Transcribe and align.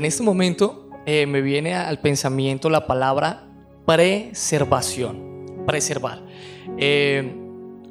en 0.00 0.06
este 0.06 0.22
momento 0.22 0.88
eh, 1.04 1.26
me 1.26 1.42
viene 1.42 1.74
al 1.74 2.00
pensamiento 2.00 2.70
la 2.70 2.86
palabra 2.86 3.46
preservación, 3.84 5.62
preservar. 5.66 6.22
Eh, 6.78 7.34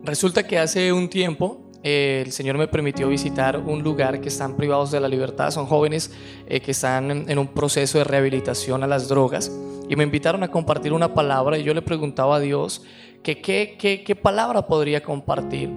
resulta 0.03 0.47
que 0.47 0.57
hace 0.57 0.91
un 0.91 1.07
tiempo 1.07 1.69
eh, 1.83 2.23
el 2.25 2.31
Señor 2.31 2.57
me 2.57 2.67
permitió 2.67 3.07
visitar 3.07 3.57
un 3.57 3.83
lugar 3.83 4.19
que 4.21 4.29
están 4.29 4.57
privados 4.57 4.89
de 4.89 4.99
la 4.99 5.07
libertad, 5.07 5.51
son 5.51 5.67
jóvenes 5.67 6.11
eh, 6.47 6.61
que 6.61 6.71
están 6.71 7.29
en, 7.29 7.37
un 7.37 7.47
proceso 7.49 7.99
de 7.99 8.05
rehabilitación 8.05 8.83
a 8.83 8.87
las 8.87 9.07
drogas 9.07 9.51
y 9.87 9.95
me 9.95 10.03
invitaron 10.03 10.41
a 10.41 10.47
compartir 10.47 10.93
una 10.93 11.13
palabra 11.13 11.59
y 11.59 11.63
yo 11.63 11.75
le 11.75 11.83
preguntaba 11.83 12.37
a 12.37 12.39
Dios 12.39 12.81
que 13.21 13.39
qué, 13.39 14.19
palabra 14.19 14.65
podría 14.65 15.03
compartir 15.03 15.69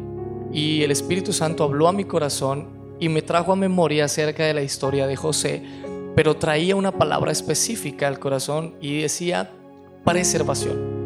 y 0.51 0.83
el 0.83 0.93
Espíritu 0.93 1.35
Santo 1.35 1.63
habló 1.63 1.89
a 1.89 1.93
mi 1.93 2.05
corazón 2.05 2.97
y 2.99 3.11
me 3.11 3.21
trajo 3.21 3.53
a 3.53 3.57
memoria 3.57 4.07
acerca 4.07 4.45
de 4.45 4.55
la 4.55 4.63
historia 4.63 5.07
de 5.07 5.17
José, 5.17 5.63
pero 6.15 6.37
traía 6.37 6.77
una 6.77 6.93
palabra 6.93 7.33
específica 7.33 8.09
al 8.09 8.19
corazón 8.19 8.75
y 8.81 9.03
decía 9.03 9.51
preservación. 10.05 11.03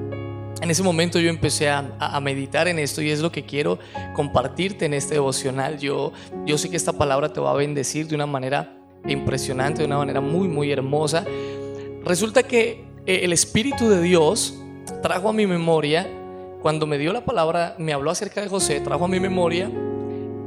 En 0.63 0.71
ese 0.71 0.83
momento 0.83 1.19
yo 1.19 1.29
empecé 1.29 1.69
a, 1.69 2.19
meditar 2.23 2.67
en 2.67 2.79
esto 2.79 3.03
y 3.03 3.11
es 3.11 3.21
lo 3.21 3.31
que 3.31 3.45
quiero 3.45 3.79
compartirte 4.15 4.87
en 4.87 4.95
este 4.95 5.15
devocional. 5.15 5.79
Yo, 5.79 6.13
yo 6.47 6.57
sé 6.57 6.71
que 6.71 6.77
esta 6.77 6.95
palabra 6.95 7.33
te 7.33 7.41
va 7.41 7.51
a 7.51 7.55
bendecir 7.55 8.09
de 8.09 8.15
una 8.15 8.27
manera 8.27 8.75
impresionante, 9.07 9.81
de 9.81 9.87
una 9.87 9.99
manera 9.99 10.21
muy, 10.21 10.49
muy 10.49 10.73
hermosa. 10.73 11.25
Resulta 12.05 12.43
que 12.43 12.85
eh, 13.05 13.21
el 13.23 13.33
Espíritu 13.33 13.89
de 13.91 14.01
Dios 14.01 14.59
trajo 15.03 15.29
a 15.29 15.33
mi 15.33 15.47
memoria, 15.47 16.09
cuando 16.63 16.87
me 16.87 16.97
dio 16.97 17.13
la 17.13 17.25
palabra, 17.25 17.77
me 17.79 17.93
habló 17.93 18.11
acerca 18.11 18.41
de 18.41 18.49
José, 18.49 18.81
trajo 18.81 19.05
a 19.05 19.09
mi 19.09 19.21
memoria 19.21 19.71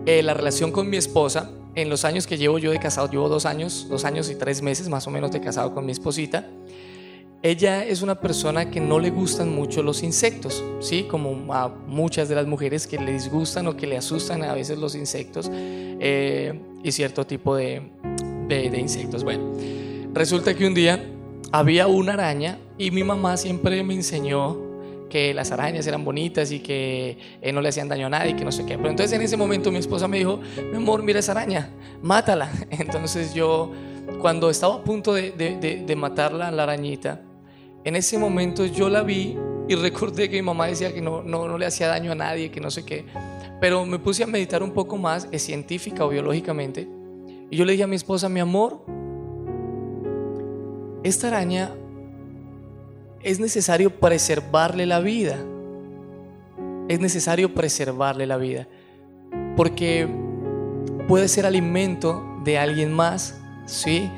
eh, 0.05 0.23
la 0.23 0.33
relación 0.33 0.71
con 0.71 0.89
mi 0.89 0.97
esposa. 0.97 1.51
En 1.75 1.89
los 1.89 2.03
años 2.03 2.27
que 2.27 2.37
llevo 2.37 2.57
yo 2.57 2.71
de 2.71 2.79
casado, 2.79 3.09
llevo 3.09 3.29
dos 3.29 3.45
años, 3.45 3.87
dos 3.89 4.05
años 4.05 4.29
y 4.29 4.35
tres 4.35 4.61
meses 4.61 4.89
más 4.89 5.07
o 5.07 5.11
menos 5.11 5.31
de 5.31 5.39
casado 5.39 5.73
con 5.73 5.85
mi 5.85 5.91
esposita 5.91 6.45
ella 7.41 7.85
es 7.85 8.01
una 8.01 8.15
persona 8.19 8.69
que 8.69 8.81
no 8.81 8.99
le 8.99 9.11
gustan 9.11 9.55
mucho 9.55 9.81
los 9.81 10.03
insectos, 10.03 10.61
¿sí? 10.81 11.03
Como 11.03 11.53
a 11.53 11.69
muchas 11.69 12.27
de 12.27 12.35
las 12.35 12.45
mujeres 12.45 12.85
que 12.85 12.97
le 12.97 13.13
disgustan 13.13 13.65
o 13.67 13.77
que 13.77 13.87
le 13.87 13.95
asustan 13.95 14.43
a 14.43 14.53
veces 14.53 14.77
los 14.77 14.93
insectos 14.93 15.49
eh, 15.53 16.59
y 16.83 16.91
cierto 16.91 17.25
tipo 17.25 17.55
de, 17.55 17.81
de, 18.49 18.77
insectos. 18.77 19.23
Bueno, 19.23 19.53
resulta 20.13 20.53
que 20.53 20.67
un 20.67 20.73
día 20.73 21.01
había 21.53 21.87
una 21.87 22.13
araña 22.13 22.59
y 22.77 22.91
mi 22.91 23.05
mamá 23.05 23.37
siempre 23.37 23.83
me 23.83 23.93
enseñó 23.93 24.57
que 25.09 25.33
las 25.33 25.51
arañas 25.51 25.85
eran 25.87 26.05
bonitas 26.05 26.51
y 26.51 26.59
que 26.59 27.17
eh, 27.41 27.51
no 27.51 27.61
le 27.61 27.69
hacían 27.69 27.89
daño 27.89 28.07
a 28.07 28.09
nadie, 28.09 28.35
que 28.35 28.45
no 28.45 28.51
sé 28.51 28.65
qué. 28.65 28.77
Pero 28.77 28.89
entonces 28.89 29.13
en 29.13 29.21
ese 29.21 29.35
momento 29.35 29.71
mi 29.71 29.79
esposa 29.79 30.07
me 30.07 30.19
dijo, 30.19 30.39
mi 30.71 30.77
amor, 30.77 31.03
mira 31.03 31.19
esa 31.19 31.31
araña, 31.31 31.69
mátala. 32.01 32.51
Entonces 32.69 33.33
yo, 33.33 33.71
cuando 34.21 34.49
estaba 34.49 34.75
a 34.75 34.83
punto 34.83 35.13
de, 35.13 35.31
de, 35.31 35.83
de 35.85 35.95
matarla, 35.95 36.51
la 36.51 36.63
arañita, 36.63 37.21
en 37.83 37.95
ese 37.95 38.17
momento 38.17 38.65
yo 38.65 38.89
la 38.89 39.03
vi 39.03 39.37
y 39.67 39.75
recordé 39.75 40.29
que 40.29 40.35
mi 40.37 40.41
mamá 40.41 40.67
decía 40.67 40.93
que 40.93 41.01
no, 41.01 41.23
no, 41.23 41.57
le 41.57 41.65
hacía 41.65 41.87
daño 41.87 42.11
a 42.11 42.15
nadie, 42.15 42.51
que 42.51 42.59
no 42.59 42.71
sé 42.71 42.83
qué. 42.83 43.05
Pero 43.61 43.85
me 43.85 43.99
puse 43.99 44.23
a 44.23 44.27
meditar 44.27 44.63
un 44.63 44.71
poco 44.71 44.97
más, 44.97 45.27
es 45.31 45.43
científica 45.43 46.05
o 46.05 46.09
biológicamente. 46.09 46.89
Y 47.49 47.57
yo 47.57 47.65
le 47.65 47.73
dije 47.73 47.83
a 47.83 47.87
mi 47.87 47.95
esposa, 47.95 48.29
mi 48.29 48.39
amor, 48.39 48.83
esta 51.03 51.27
araña 51.27 51.73
es 53.21 53.39
necesario 53.39 53.99
preservarle 53.99 54.85
la 54.85 54.99
vida. 54.99 55.37
Es 56.87 56.99
necesario 56.99 57.53
preservarle 57.53 58.25
la 58.25 58.37
vida. 58.37 58.67
Porque 59.55 60.07
puede 61.07 61.27
ser 61.27 61.45
alimento 61.45 62.23
de 62.43 62.57
alguien 62.57 62.93
más, 62.93 63.39
¿sí? 63.65 64.09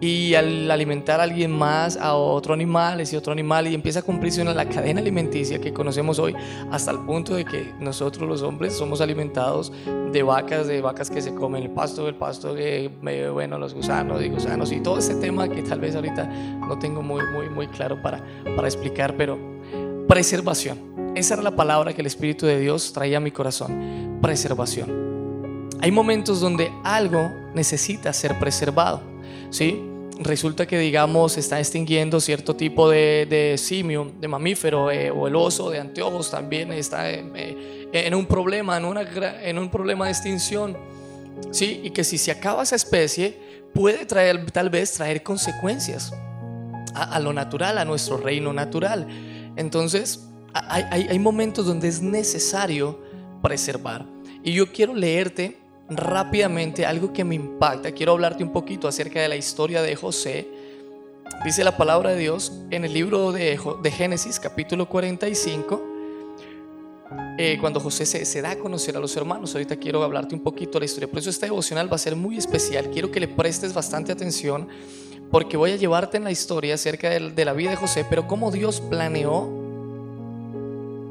Y 0.00 0.34
al 0.34 0.70
alimentar 0.70 1.20
a 1.20 1.22
alguien 1.22 1.50
más, 1.50 1.96
a 1.96 2.14
otro 2.14 2.52
animal, 2.52 3.02
y 3.10 3.16
otro 3.16 3.32
animal, 3.32 3.66
y 3.66 3.74
empieza 3.74 4.00
a 4.00 4.02
cumplirse 4.02 4.42
una, 4.42 4.52
la 4.52 4.68
cadena 4.68 5.00
alimenticia 5.00 5.60
que 5.60 5.72
conocemos 5.72 6.18
hoy, 6.18 6.34
hasta 6.70 6.90
el 6.90 6.98
punto 7.00 7.34
de 7.34 7.44
que 7.44 7.72
nosotros 7.80 8.28
los 8.28 8.42
hombres 8.42 8.74
somos 8.74 9.00
alimentados 9.00 9.72
de 10.12 10.22
vacas, 10.22 10.66
de 10.66 10.80
vacas 10.82 11.08
que 11.10 11.22
se 11.22 11.34
comen 11.34 11.62
el 11.62 11.70
pasto, 11.70 12.08
el 12.08 12.14
pasto 12.14 12.54
que, 12.54 12.90
bueno, 13.32 13.58
los 13.58 13.72
gusanos 13.72 14.22
y 14.22 14.28
gusanos, 14.28 14.70
y 14.70 14.80
todo 14.80 14.98
ese 14.98 15.14
tema 15.14 15.48
que 15.48 15.62
tal 15.62 15.80
vez 15.80 15.94
ahorita 15.96 16.24
no 16.24 16.78
tengo 16.78 17.00
muy, 17.00 17.22
muy, 17.32 17.48
muy 17.48 17.66
claro 17.68 18.00
para, 18.02 18.22
para 18.54 18.68
explicar, 18.68 19.16
pero 19.16 19.38
preservación. 20.06 20.94
Esa 21.14 21.34
era 21.34 21.42
la 21.42 21.56
palabra 21.56 21.94
que 21.94 22.02
el 22.02 22.06
Espíritu 22.06 22.44
de 22.44 22.60
Dios 22.60 22.92
traía 22.92 23.16
a 23.16 23.20
mi 23.20 23.30
corazón, 23.30 24.18
preservación. 24.20 25.06
Hay 25.80 25.90
momentos 25.90 26.40
donde 26.40 26.70
algo 26.84 27.30
necesita 27.54 28.12
ser 28.12 28.38
preservado 28.38 29.15
¿sí? 29.50 29.82
Resulta 30.18 30.66
que, 30.66 30.78
digamos, 30.78 31.32
se 31.32 31.40
está 31.40 31.58
extinguiendo 31.58 32.20
cierto 32.20 32.56
tipo 32.56 32.88
de, 32.88 33.56
simio, 33.58 34.12
de 34.18 34.28
mamífero, 34.28 34.90
eh, 34.90 35.10
o 35.10 35.26
el 35.26 35.36
oso 35.36 35.70
de 35.70 35.78
anteojos 35.78 36.30
también 36.30 36.72
está 36.72 37.10
en, 37.10 37.32
eh, 37.34 38.10
un 38.14 38.24
problema, 38.24 38.78
en, 38.78 38.86
una, 38.86 39.02
en 39.42 39.58
un 39.58 39.70
problema 39.70 40.06
de 40.06 40.12
extinción, 40.12 40.76
¿sí? 41.50 41.82
Y 41.84 41.90
que 41.90 42.02
si 42.02 42.16
se 42.16 42.30
acaba 42.30 42.62
esa 42.62 42.76
especie, 42.76 43.36
puede 43.74 44.06
traer, 44.06 44.50
tal 44.50 44.70
vez 44.70 44.92
traer 44.92 45.22
consecuencias 45.22 46.14
a, 46.94 47.20
lo 47.20 47.34
natural, 47.34 47.76
a 47.76 47.84
nuestro 47.84 48.16
reino 48.16 48.54
natural. 48.54 49.06
Entonces, 49.56 50.26
hay, 50.54 51.08
hay 51.10 51.18
momentos 51.18 51.66
donde 51.66 51.88
es 51.88 52.00
necesario 52.00 52.98
preservar. 53.42 54.06
Y 54.42 54.54
yo 54.54 54.72
quiero 54.72 54.94
leerte 54.94 55.58
rápidamente 55.88 56.84
algo 56.84 57.12
que 57.12 57.24
me 57.24 57.34
impacta. 57.34 57.92
Quiero 57.92 58.12
hablarte 58.12 58.42
un 58.42 58.52
poquito 58.52 58.88
acerca 58.88 59.20
de 59.20 59.28
la 59.28 59.36
historia 59.36 59.82
de 59.82 59.94
José. 59.94 60.48
Dice 61.44 61.64
la 61.64 61.76
palabra 61.76 62.10
de 62.10 62.18
Dios 62.18 62.52
en 62.70 62.84
el 62.84 62.92
libro 62.92 63.32
de, 63.32 63.58
Génesis 63.90 64.40
capítulo 64.40 64.88
45, 64.88 65.82
eh, 67.38 67.58
cuando 67.60 67.80
José 67.80 68.06
se, 68.06 68.42
da 68.42 68.52
a 68.52 68.58
conocer 68.58 68.96
a 68.96 69.00
los 69.00 69.16
hermanos. 69.16 69.54
Ahorita 69.54 69.76
quiero 69.76 70.02
hablarte 70.02 70.34
un 70.34 70.42
poquito 70.42 70.72
de 70.72 70.80
la 70.80 70.84
historia. 70.86 71.08
Por 71.08 71.18
eso 71.18 71.30
esta 71.30 71.46
devocional 71.46 71.90
va 71.90 71.96
a 71.96 71.98
ser 71.98 72.16
muy 72.16 72.36
especial. 72.36 72.90
Quiero 72.90 73.10
que 73.10 73.20
le 73.20 73.28
prestes 73.28 73.74
bastante 73.74 74.12
atención 74.12 74.68
porque 75.30 75.56
voy 75.56 75.72
a 75.72 75.76
llevarte 75.76 76.16
en 76.16 76.24
la 76.24 76.30
historia 76.30 76.74
acerca 76.74 77.10
de, 77.10 77.30
de 77.30 77.44
la 77.44 77.52
vida 77.52 77.70
de 77.70 77.76
José, 77.76 78.06
pero 78.08 78.26
cómo 78.26 78.50
Dios 78.50 78.80
planeó 78.80 79.50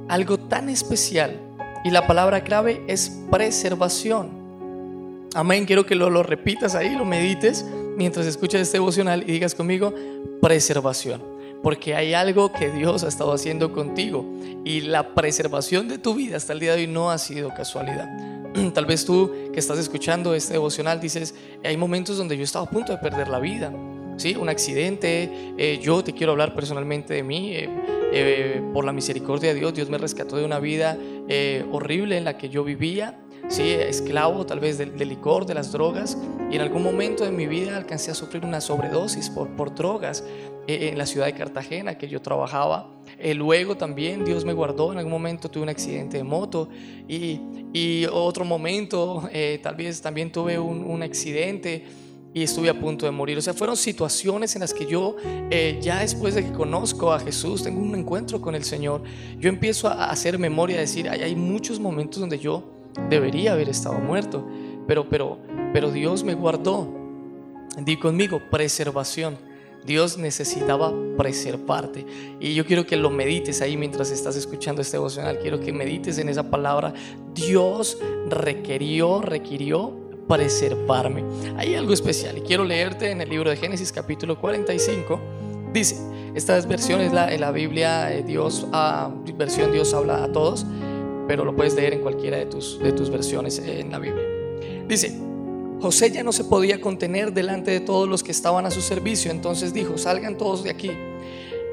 algo 0.08 0.38
tan 0.38 0.70
especial. 0.70 1.40
Y 1.84 1.92
la 1.92 2.08
palabra 2.08 2.44
clave 2.44 2.84
es 2.88 3.12
preservación. 3.30 4.45
Amén. 5.36 5.66
Quiero 5.66 5.86
que 5.86 5.96
lo, 5.96 6.24
repitas 6.24 6.76
ahí, 6.76 6.96
lo 6.96 7.04
medites 7.04 7.66
mientras 7.98 8.26
escuchas 8.26 8.62
este 8.62 8.78
devocional 8.78 9.24
y 9.24 9.34
digas 9.34 9.54
conmigo, 9.54 9.94
preservación. 10.42 11.22
Porque 11.62 11.94
hay 11.94 12.14
algo 12.14 12.54
que 12.54 12.70
Dios 12.70 13.04
ha 13.04 13.10
estado 13.10 13.34
haciendo 13.34 13.74
contigo 13.74 14.26
y 14.64 14.80
la 14.80 15.14
preservación 15.14 15.90
de 15.90 15.98
tu 15.98 16.16
vida 16.16 16.38
hasta 16.38 16.54
el 16.54 16.62
día 16.62 16.74
de 16.74 16.84
hoy 16.84 16.88
no 16.88 17.12
ha 17.12 17.18
sido 17.18 17.50
casualidad. 17.50 18.08
Tal 18.74 18.86
vez 18.86 19.04
tú 19.04 19.30
que 19.52 19.60
estás 19.60 19.78
escuchando 19.78 20.34
este 20.34 20.54
devocional 20.54 21.02
dices, 21.02 21.36
hay 21.66 21.76
momentos 21.76 22.18
donde 22.18 22.38
yo 22.38 22.42
he 22.42 22.46
estado 22.46 22.64
a 22.64 22.70
punto 22.70 22.94
de 22.94 23.00
perder 23.00 23.28
la 23.28 23.40
vida. 23.40 23.74
¿Sí? 24.16 24.38
Un 24.38 24.48
accidente, 24.48 25.30
eh, 25.58 25.80
yo 25.84 26.02
te 26.02 26.14
quiero 26.14 26.32
hablar 26.32 26.56
personalmente 26.56 27.14
de 27.14 27.24
mí, 27.24 27.52
eh, 27.54 27.70
eh, 28.14 28.62
por 28.74 28.86
la 28.86 28.94
misericordia 28.94 29.54
de 29.54 29.60
Dios, 29.60 29.74
Dios 29.74 29.90
me 29.90 29.98
rescató 29.98 30.38
de 30.38 30.46
una 30.46 30.60
vida 30.60 30.98
horrible 31.74 32.18
en 32.18 32.24
la 32.24 32.38
que 32.38 32.48
yo 32.48 32.64
vivía, 32.64 33.20
sí, 33.48 33.72
esclavo 33.72 34.46
tal 34.46 34.60
vez 34.60 34.78
del, 34.78 34.98
licor, 34.98 35.46
de 35.46 35.54
las 35.54 35.72
drogas, 35.72 36.18
y 36.52 36.56
en 36.56 36.62
algún 36.62 36.84
momento 36.84 37.24
de 37.24 37.32
mi 37.32 37.48
vida 37.48 37.76
alcancé 37.78 38.12
a 38.12 38.16
sufrir 38.16 38.46
una 38.46 38.62
sobredosis 38.62 39.30
por, 39.30 39.50
por 39.56 39.74
drogas 39.74 40.24
eh, 40.68 40.90
en 40.90 40.98
la 40.98 41.06
ciudad 41.06 41.28
de 41.28 41.34
Cartagena 41.34 41.96
que 41.96 42.08
yo 42.08 42.22
trabajaba. 42.22 42.90
Eh, 43.20 43.36
luego 43.36 43.78
también 43.78 44.26
Dios 44.26 44.46
me 44.46 44.54
guardó, 44.54 44.92
en 44.92 44.98
algún 44.98 45.12
momento 45.12 45.50
tuve 45.50 45.62
un 45.62 45.70
accidente 45.70 46.18
de 46.18 46.24
moto 46.24 46.70
y, 47.08 47.40
y 47.72 48.08
otro 48.12 48.46
momento 48.46 49.30
eh, 49.32 49.60
tal 49.62 49.76
vez 49.76 50.02
también 50.02 50.32
tuve 50.32 50.58
un, 50.58 50.84
un, 50.84 51.04
accidente 51.04 51.86
y 52.34 52.42
estuve 52.42 52.70
a 52.70 52.80
punto 52.80 53.06
de 53.06 53.12
morir. 53.12 53.38
O 53.38 53.42
sea, 53.42 53.54
fueron 53.54 53.78
situaciones 53.78 54.56
en 54.56 54.62
las 54.62 54.74
que 54.74 54.88
yo 54.88 55.18
ya 55.80 56.00
después 56.00 56.34
de 56.34 56.44
que 56.44 56.52
conozco 56.52 57.14
a 57.14 57.20
Jesús, 57.20 57.62
tengo 57.64 57.80
un 57.80 57.96
encuentro 57.96 58.42
con 58.42 58.56
el 58.56 58.64
Señor, 58.64 59.04
yo 59.38 59.50
empiezo 59.50 59.88
a 59.88 60.10
hacer 60.10 60.40
memoria, 60.40 60.78
a 60.78 60.82
decir, 60.82 61.08
hay, 61.08 61.22
hay 61.22 61.36
muchos 61.36 61.80
momentos 61.80 62.20
donde 62.20 62.40
yo 62.40 62.76
debería 63.10 63.54
haber 63.54 63.70
estado 63.70 64.00
muerto, 64.00 64.46
pero, 64.88 65.10
pero, 65.10 65.38
pero 65.74 65.92
Dios 65.92 66.24
me 66.24 66.34
guardó. 66.34 66.88
Di 67.78 67.98
conmigo, 67.98 68.42
preservación. 68.50 69.38
Dios 69.86 70.18
necesitaba 70.18 70.92
preservarte. 71.16 72.06
Y 72.40 72.56
yo 72.56 72.66
quiero 72.66 72.86
que 72.86 72.96
lo 72.96 73.10
medites 73.12 73.62
ahí 73.62 73.78
mientras 73.78 74.10
estás 74.10 74.36
escuchando 74.36 74.82
este 74.82 74.98
devocional. 74.98 75.38
Quiero 75.40 75.60
que 75.60 75.72
medites 75.72 76.18
en 76.18 76.30
esa 76.30 76.50
palabra. 76.50 76.94
Dios 77.34 78.00
requirió, 78.28 79.22
requirió 79.22 79.94
preservarme. 80.28 81.24
Hay 81.56 81.76
algo 81.76 81.94
especial 81.94 82.38
y 82.40 82.42
quiero 82.42 82.64
leerte 82.64 83.12
en 83.12 83.22
el 83.22 83.30
libro 83.30 83.52
de 83.52 83.58
Génesis 83.58 83.92
capítulo 83.92 84.40
45. 84.40 85.20
Dice, 85.72 85.98
esta 86.34 86.60
versión 86.62 87.02
es 87.02 87.14
la, 87.14 87.32
en 87.32 87.42
la 87.42 87.52
Biblia, 87.52 88.12
eh, 88.12 88.24
Dios, 88.24 88.66
ah, 88.72 89.14
versión 89.36 89.72
Dios 89.72 89.94
habla 89.94 90.24
a 90.24 90.32
todos 90.32 90.66
pero 91.28 91.46
lo 91.46 91.56
puedes 91.56 91.76
leer 91.76 91.94
en 91.94 92.02
cualquiera 92.02 92.38
de 92.38 92.46
tus, 92.46 92.80
de 92.80 92.92
tus 92.92 93.10
versiones 93.10 93.60
en 93.60 93.92
la 93.92 94.00
Biblia. 94.00 94.24
Dice, 94.88 95.18
José 95.82 96.12
ya 96.12 96.24
no 96.24 96.32
se 96.32 96.44
podía 96.44 96.80
contener 96.80 97.34
delante 97.34 97.72
de 97.72 97.80
todos 97.80 98.08
los 98.08 98.24
que 98.24 98.32
estaban 98.32 98.66
a 98.66 98.72
su 98.72 98.82
servicio, 98.82 99.32
entonces 99.32 99.74
dijo, 99.74 99.98
salgan 99.98 100.38
todos 100.38 100.64
de 100.64 100.70
aquí. 100.70 100.92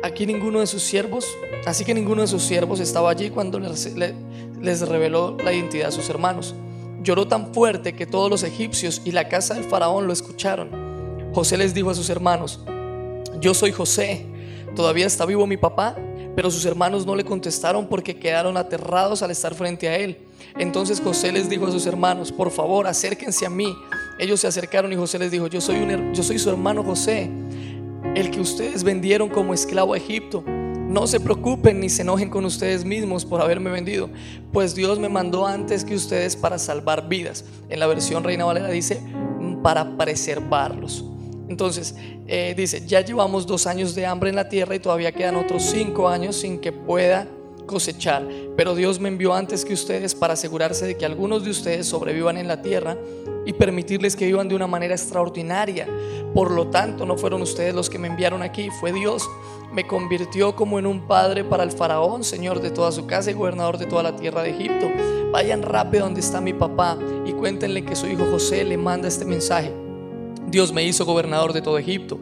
Aquí 0.03 0.27
ninguno 0.27 0.61
de 0.61 0.67
sus 0.67 0.83
siervos, 0.83 1.27
así 1.65 1.85
que 1.85 1.95
ninguno 1.95 2.23
de 2.23 2.29
sus 2.29 2.43
siervos 2.43 2.81
estaba 2.81 3.11
allí 3.11 3.31
cuando 3.31 3.61
les, 3.61 3.95
les 4.61 4.89
reveló 4.89 5.37
la 5.45 5.53
identidad 5.53 5.89
a 5.89 5.93
sus 5.93 6.09
hermanos. 6.11 6.55
Lloró 7.03 7.29
tan 7.29 7.55
fuerte 7.55 7.95
que 7.95 8.07
todos 8.07 8.31
los 8.31 8.43
egipcios 8.43 9.03
y 9.05 9.13
la 9.13 9.29
casa 9.29 9.55
del 9.55 9.65
faraón 9.65 10.07
lo 10.07 10.13
escucharon. 10.13 10.71
José 11.33 11.57
les 11.57 11.73
dijo 11.73 11.91
a 11.91 11.95
sus 11.95 12.11
hermanos, 12.11 12.61
yo 13.41 13.55
soy 13.55 13.73
José, 13.73 14.27
todavía 14.75 15.07
está 15.07 15.25
vivo 15.25 15.47
mi 15.47 15.57
papá, 15.57 15.97
pero 16.35 16.51
sus 16.51 16.65
hermanos 16.65 17.07
no 17.07 17.15
le 17.15 17.25
contestaron 17.25 17.87
porque 17.87 18.17
quedaron 18.17 18.57
aterrados 18.57 19.23
al 19.23 19.31
estar 19.31 19.55
frente 19.55 19.89
a 19.89 19.97
él. 19.97 20.19
Entonces 20.57 21.01
José 21.01 21.33
les 21.33 21.49
dijo 21.49 21.67
a 21.67 21.71
sus 21.71 21.87
hermanos, 21.87 22.33
por 22.33 22.51
favor, 22.51 22.87
acérquense 22.87 23.47
a 23.47 23.51
mí. 23.51 23.75
Ellos 24.19 24.41
se 24.41 24.47
acercaron 24.47 24.93
y 24.93 24.97
José 24.97 25.19
les 25.19 25.31
dijo, 25.31 25.47
yo 25.47 25.61
soy, 25.61 25.77
un, 25.77 26.15
yo 26.15 26.23
soy 26.23 26.39
su 26.39 26.51
hermano 26.51 26.83
José, 26.83 27.31
el 28.15 28.31
que 28.31 28.41
ustedes 28.41 28.85
vendieron 28.85 29.29
como 29.29 29.55
esclavo 29.55 29.95
a 29.95 29.97
Egipto. 29.97 30.45
No 30.47 31.07
se 31.07 31.21
preocupen 31.21 31.81
ni 31.81 31.89
se 31.89 32.03
enojen 32.03 32.29
con 32.29 32.45
ustedes 32.45 32.85
mismos 32.85 33.25
por 33.25 33.41
haberme 33.41 33.71
vendido, 33.71 34.11
pues 34.53 34.75
Dios 34.75 34.99
me 34.99 35.09
mandó 35.09 35.47
antes 35.47 35.85
que 35.85 35.95
ustedes 35.95 36.37
para 36.37 36.59
salvar 36.59 37.09
vidas. 37.09 37.47
En 37.71 37.81
la 37.81 37.87
versión 37.87 38.25
Reina 38.25 38.45
Valera 38.45 38.69
dice, 38.69 39.01
para 39.63 39.97
preservarlos. 39.97 41.12
Entonces, 41.53 41.95
eh, 42.29 42.55
dice, 42.57 42.83
ya 42.87 43.03
llevamos 43.03 43.47
dos 43.47 43.67
años 43.67 43.95
de 43.95 44.07
hambre 44.07 44.31
en 44.31 44.37
la 44.37 44.49
tierra 44.49 44.75
y 44.75 44.79
todavía 44.79 45.13
quedan 45.13 45.37
otros 45.37 45.63
cinco 45.65 46.09
años 46.09 46.37
sin 46.37 46.59
que 46.59 46.73
pueda 46.73 47.29
cosechar. 47.67 48.27
Pero 48.57 48.75
Dios 48.75 48.99
me 48.99 49.11
envió 49.11 49.35
antes 49.35 49.67
que 49.67 49.75
ustedes 49.75 50.15
para 50.15 50.33
asegurarse 50.33 50.87
de 50.87 50.97
que 50.97 51.05
algunos 51.05 51.45
de 51.45 51.51
ustedes 51.51 51.87
sobrevivan 51.87 52.39
en 52.39 52.49
la 52.49 52.63
tierra 52.63 52.97
y 53.45 53.53
permitirles 53.53 54.17
que 54.17 54.25
vivan 54.25 54.49
de 54.49 54.55
una 54.55 54.67
manera 54.67 54.95
extraordinaria. 54.95 55.87
Por 56.33 56.53
lo 56.53 56.69
tanto, 56.69 57.05
no 57.05 57.19
fueron 57.19 57.43
ustedes 57.43 57.75
los 57.75 57.91
que 57.91 57.99
me 57.99 58.09
enviaron 58.09 58.41
aquí, 58.41 58.71
fue 58.81 58.91
Dios. 58.91 59.29
Me 59.75 59.87
convirtió 59.87 60.57
como 60.57 60.79
en 60.79 60.87
un 60.87 61.07
padre 61.07 61.45
para 61.45 61.65
el 61.65 61.71
faraón, 61.71 62.25
señor 62.25 62.63
de 62.63 62.71
toda 62.71 62.93
su 62.93 63.07
casa 63.07 63.31
y 63.31 63.35
gobernador 63.35 63.77
de 63.77 63.85
toda 63.85 64.03
la 64.03 64.17
tierra 64.17 64.43
de 64.43 64.53
Egipto. 64.53 64.91
Vayan 65.31 65.61
rápido 65.61 66.05
donde 66.05 66.21
está 66.21 66.41
mi 66.41 66.55
papá 66.55 66.97
y 67.27 67.33
cuéntenle 67.33 67.85
que 67.85 67.95
su 67.95 68.07
hijo 68.07 68.25
José 68.31 68.65
le 68.65 68.79
manda 68.79 69.07
este 69.07 69.27
mensaje. 69.27 69.82
Dios 70.53 70.71
me 70.71 70.85
hizo 70.85 71.07
gobernador 71.07 71.55
de 71.55 71.63
todo 71.63 71.79
Egipto. 71.79 72.21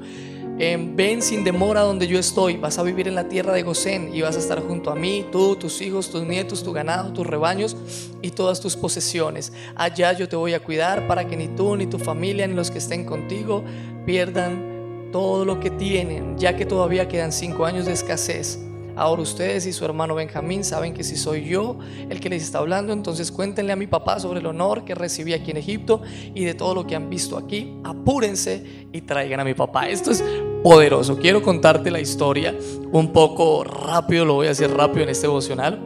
ven 0.57 1.21
sin 1.21 1.43
demora 1.43 1.81
donde 1.81 2.07
yo 2.07 2.17
estoy. 2.17 2.57
Vas 2.57 2.79
a 2.79 2.85
vivir 2.85 3.09
en 3.09 3.17
la 3.17 3.29
tierra 3.29 3.53
de 3.53 3.63
Gosén 3.63 4.15
y 4.15 4.23
vas 4.23 4.37
a 4.37 4.39
estar 4.39 4.61
junto 4.63 4.93
a 4.93 4.95
mí, 4.95 5.27
tú, 5.33 5.57
tus 5.57 5.83
hijos, 5.83 6.11
tus 6.11 6.23
nietos, 6.23 6.63
tu 6.63 6.73
ganado, 6.73 7.13
tus 7.13 7.27
rebaños 7.27 7.77
y 8.23 8.31
todas 8.31 8.61
tus 8.61 8.77
posesiones. 8.77 9.53
Allá 9.75 10.13
yo 10.13 10.29
te 10.29 10.37
voy 10.37 10.55
a 10.55 10.61
cuidar 10.61 11.09
para 11.09 11.27
que 11.27 11.37
ni 11.37 11.49
tú, 11.49 11.75
ni 11.75 11.87
tu 11.87 11.99
familia, 11.99 12.47
ni 12.47 12.55
los 12.55 12.71
que 12.71 12.79
estén 12.79 13.05
contigo 13.05 13.65
pierdan 14.07 15.11
todo 15.11 15.45
lo 15.45 15.59
que 15.59 15.71
tienen, 15.71 16.39
ya 16.39 16.57
que 16.57 16.65
todavía 16.65 17.09
quedan 17.09 17.33
cinco 17.33 17.67
años 17.67 17.87
de 17.87 17.93
escasez. 17.95 18.61
Ahora 19.01 19.23
ustedes 19.23 19.65
y 19.65 19.73
su 19.73 19.83
hermano 19.87 20.15
Benjamín 20.15 20.63
saben 20.63 20.93
que 20.93 21.03
si 21.03 21.17
soy 21.17 21.47
yo 21.47 21.79
el 22.11 22.21
que 22.21 22.29
les 22.29 22.43
está 22.43 22.59
hablando, 22.59 22.93
entonces 22.93 23.33
cuéntenle 23.33 23.73
a 23.73 23.77
mi 23.77 23.87
papá 23.87 24.21
sobre 24.21 24.41
el 24.41 24.47
honor 24.47 24.85
que 24.85 24.95
recibí 24.95 25.33
aquí 25.33 25.53
en 25.53 25.57
Egipto 25.57 26.03
y 26.35 26.45
de 26.45 26.53
todo 26.53 26.75
lo 26.75 26.87
que 26.87 26.97
han 26.97 27.09
visto 27.09 27.39
aquí. 27.39 27.73
Apúrense 27.83 28.87
y 28.93 29.01
traigan 29.01 29.41
a 29.41 29.45
mi 29.45 29.55
papá. 29.55 29.89
Esto 29.89 30.11
es 30.11 30.23
poderoso. 30.63 31.17
Quiero 31.17 31.41
contarte 31.41 31.91
la 31.91 31.99
historia 31.99 32.55
un 32.93 33.11
poco 33.11 33.65
rápido, 33.65 34.27
lo 34.27 34.35
voy 34.35 34.49
a 34.49 34.51
hacer 34.51 34.71
rápido 34.71 35.05
en 35.05 35.09
este 35.09 35.29
devocional. 35.29 35.81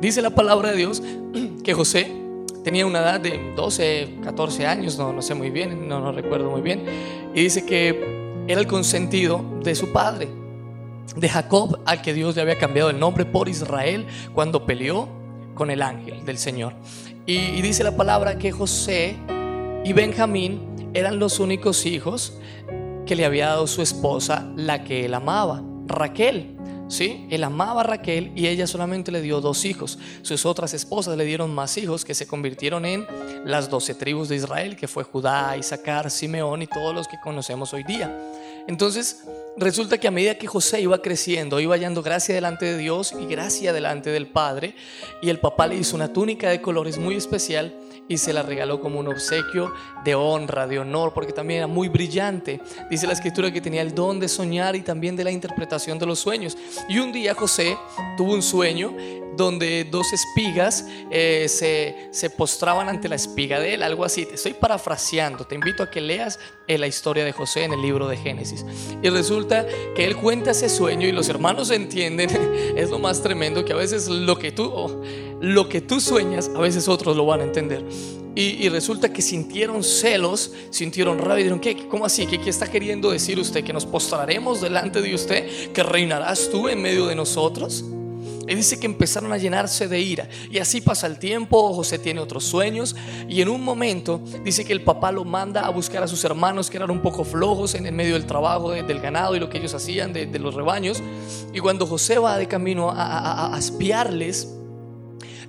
Dice 0.00 0.22
la 0.22 0.30
palabra 0.30 0.70
de 0.70 0.76
Dios 0.76 1.02
que 1.64 1.74
José 1.74 2.12
tenía 2.62 2.86
una 2.86 3.00
edad 3.00 3.18
de 3.18 3.52
12, 3.56 4.18
14 4.22 4.64
años, 4.64 4.96
no, 4.96 5.12
no 5.12 5.22
sé 5.22 5.34
muy 5.34 5.50
bien, 5.50 5.88
no, 5.88 5.98
no 5.98 6.12
recuerdo 6.12 6.52
muy 6.52 6.60
bien, 6.60 6.84
y 7.34 7.42
dice 7.42 7.66
que 7.66 8.44
era 8.46 8.60
el 8.60 8.68
consentido 8.68 9.44
de 9.64 9.74
su 9.74 9.92
padre 9.92 10.43
de 11.16 11.28
Jacob, 11.28 11.80
al 11.84 12.02
que 12.02 12.12
Dios 12.12 12.36
le 12.36 12.42
había 12.42 12.58
cambiado 12.58 12.90
el 12.90 12.98
nombre 12.98 13.24
por 13.24 13.48
Israel 13.48 14.06
cuando 14.32 14.66
peleó 14.66 15.08
con 15.54 15.70
el 15.70 15.82
ángel 15.82 16.24
del 16.24 16.38
Señor. 16.38 16.74
Y, 17.26 17.62
dice 17.62 17.84
la 17.84 17.96
palabra 17.96 18.36
que 18.36 18.52
José 18.52 19.16
y 19.84 19.92
Benjamín 19.92 20.90
eran 20.92 21.18
los 21.18 21.40
únicos 21.40 21.86
hijos 21.86 22.38
que 23.06 23.16
le 23.16 23.24
había 23.24 23.48
dado 23.48 23.66
su 23.66 23.80
esposa, 23.80 24.46
la 24.56 24.84
que 24.84 25.06
él 25.06 25.14
amaba, 25.14 25.62
Raquel. 25.86 26.50
¿Sí? 26.86 27.26
Él 27.30 27.42
amaba 27.44 27.80
a 27.80 27.84
Raquel 27.84 28.30
y 28.36 28.46
ella 28.46 28.66
solamente 28.66 29.10
le 29.10 29.22
dio 29.22 29.40
dos 29.40 29.64
hijos. 29.64 29.98
Sus 30.20 30.44
otras 30.44 30.74
esposas 30.74 31.16
le 31.16 31.24
dieron 31.24 31.52
más 31.54 31.78
hijos 31.78 32.04
que 32.04 32.14
se 32.14 32.26
convirtieron 32.26 32.84
en 32.84 33.06
las 33.46 33.70
doce 33.70 33.94
tribus 33.94 34.28
de 34.28 34.36
Israel, 34.36 34.76
que 34.76 34.86
fue 34.86 35.02
Judá, 35.02 35.56
Isaacar, 35.56 36.10
Simeón 36.10 36.60
y 36.60 36.66
todos 36.66 36.94
los 36.94 37.08
que 37.08 37.16
conocemos 37.24 37.72
hoy 37.72 37.84
día. 37.84 38.14
Entonces, 38.66 39.24
resulta 39.56 39.98
que 39.98 40.08
a 40.08 40.10
medida 40.10 40.36
que 40.36 40.46
José 40.46 40.80
iba 40.80 41.02
creciendo, 41.02 41.60
iba 41.60 41.74
hallando 41.74 42.02
gracia 42.02 42.34
delante 42.34 42.64
de 42.64 42.78
Dios 42.78 43.14
y 43.18 43.26
gracia 43.26 43.72
delante 43.72 44.10
del 44.10 44.26
Padre, 44.26 44.74
y 45.20 45.30
el 45.30 45.38
papá 45.38 45.66
le 45.66 45.76
hizo 45.76 45.96
una 45.96 46.12
túnica 46.12 46.48
de 46.48 46.62
colores 46.62 46.98
muy 46.98 47.16
especial 47.16 47.74
y 48.08 48.18
se 48.18 48.32
la 48.32 48.42
regaló 48.42 48.80
como 48.80 49.00
un 49.00 49.08
obsequio 49.08 49.72
de 50.04 50.14
honra, 50.14 50.66
de 50.66 50.78
honor, 50.78 51.12
porque 51.14 51.32
también 51.32 51.58
era 51.58 51.66
muy 51.66 51.88
brillante. 51.88 52.60
Dice 52.90 53.06
la 53.06 53.14
escritura 53.14 53.52
que 53.52 53.60
tenía 53.60 53.82
el 53.82 53.94
don 53.94 54.20
de 54.20 54.28
soñar 54.28 54.76
y 54.76 54.82
también 54.82 55.16
de 55.16 55.24
la 55.24 55.30
interpretación 55.30 55.98
de 55.98 56.06
los 56.06 56.18
sueños. 56.18 56.56
Y 56.88 56.98
un 56.98 57.12
día 57.12 57.34
José 57.34 57.76
tuvo 58.16 58.34
un 58.34 58.42
sueño 58.42 58.94
donde 59.36 59.84
dos 59.84 60.12
espigas 60.12 60.86
eh, 61.10 61.46
se, 61.48 62.08
se, 62.10 62.30
postraban 62.30 62.88
ante 62.88 63.08
la 63.08 63.16
espiga 63.16 63.58
de 63.60 63.74
él, 63.74 63.82
algo 63.82 64.04
así. 64.04 64.26
Te 64.26 64.34
estoy 64.34 64.54
parafraseando, 64.54 65.46
te 65.46 65.54
invito 65.54 65.82
a 65.82 65.90
que 65.90 66.00
leas 66.00 66.38
eh, 66.66 66.78
la 66.78 66.86
historia 66.86 67.24
de 67.24 67.32
José 67.32 67.64
en 67.64 67.72
el 67.72 67.82
libro 67.82 68.08
de 68.08 68.16
Génesis. 68.16 68.64
Y 69.02 69.08
resulta 69.08 69.66
que 69.94 70.04
él 70.04 70.16
cuenta 70.16 70.52
ese 70.52 70.68
sueño 70.68 71.06
y 71.06 71.12
los 71.12 71.28
hermanos 71.28 71.70
entienden, 71.70 72.30
es 72.76 72.90
lo 72.90 72.98
más 72.98 73.22
tremendo 73.22 73.64
que 73.64 73.72
a 73.72 73.76
veces 73.76 74.08
lo 74.08 74.38
que 74.38 74.52
tú, 74.52 75.02
lo 75.40 75.68
que 75.68 75.80
tú 75.80 76.00
sueñas, 76.00 76.50
a 76.54 76.60
veces 76.60 76.88
otros 76.88 77.16
lo 77.16 77.26
van 77.26 77.40
a 77.40 77.44
entender. 77.44 77.84
Y, 78.36 78.68
resulta 78.68 79.12
que 79.12 79.22
sintieron 79.22 79.84
celos, 79.84 80.52
sintieron 80.70 81.18
rabia 81.18 81.40
y 81.40 81.42
dijeron, 81.44 81.60
¿qué? 81.60 81.86
¿Cómo 81.86 82.04
así? 82.04 82.26
¿Qué, 82.26 82.40
¿Qué 82.40 82.50
está 82.50 82.68
queriendo 82.68 83.12
decir 83.12 83.38
usted? 83.38 83.62
¿Que 83.62 83.72
nos 83.72 83.86
postraremos 83.86 84.60
delante 84.60 85.00
de 85.00 85.14
usted? 85.14 85.70
¿Que 85.72 85.84
reinarás 85.84 86.50
tú 86.50 86.68
en 86.68 86.82
medio 86.82 87.06
de 87.06 87.14
nosotros? 87.14 87.84
Y 88.48 88.54
dice 88.54 88.78
que 88.78 88.86
empezaron 88.86 89.32
a 89.32 89.38
llenarse 89.38 89.88
de 89.88 90.00
ira. 90.00 90.28
Y 90.50 90.58
así 90.58 90.80
pasa 90.80 91.06
el 91.06 91.18
tiempo, 91.18 91.72
José 91.74 91.98
tiene 91.98 92.20
otros 92.20 92.44
sueños. 92.44 92.94
Y 93.28 93.40
en 93.40 93.48
un 93.48 93.62
momento 93.62 94.20
dice 94.44 94.64
que 94.64 94.72
el 94.72 94.82
papá 94.82 95.12
lo 95.12 95.24
manda 95.24 95.62
a 95.62 95.70
buscar 95.70 96.02
a 96.02 96.08
sus 96.08 96.24
hermanos 96.24 96.70
que 96.70 96.76
eran 96.76 96.90
un 96.90 97.00
poco 97.00 97.24
flojos 97.24 97.74
en 97.74 97.86
el 97.86 97.94
medio 97.94 98.14
del 98.14 98.26
trabajo 98.26 98.70
del 98.70 99.00
ganado 99.00 99.36
y 99.36 99.40
lo 99.40 99.48
que 99.48 99.58
ellos 99.58 99.74
hacían 99.74 100.12
de, 100.12 100.26
los 100.38 100.54
rebaños. 100.54 101.02
Y 101.52 101.60
cuando 101.60 101.86
José 101.86 102.18
va 102.18 102.36
de 102.36 102.48
camino 102.48 102.90
a, 102.90 103.54
a 103.54 103.58
espiarles, 103.58 104.48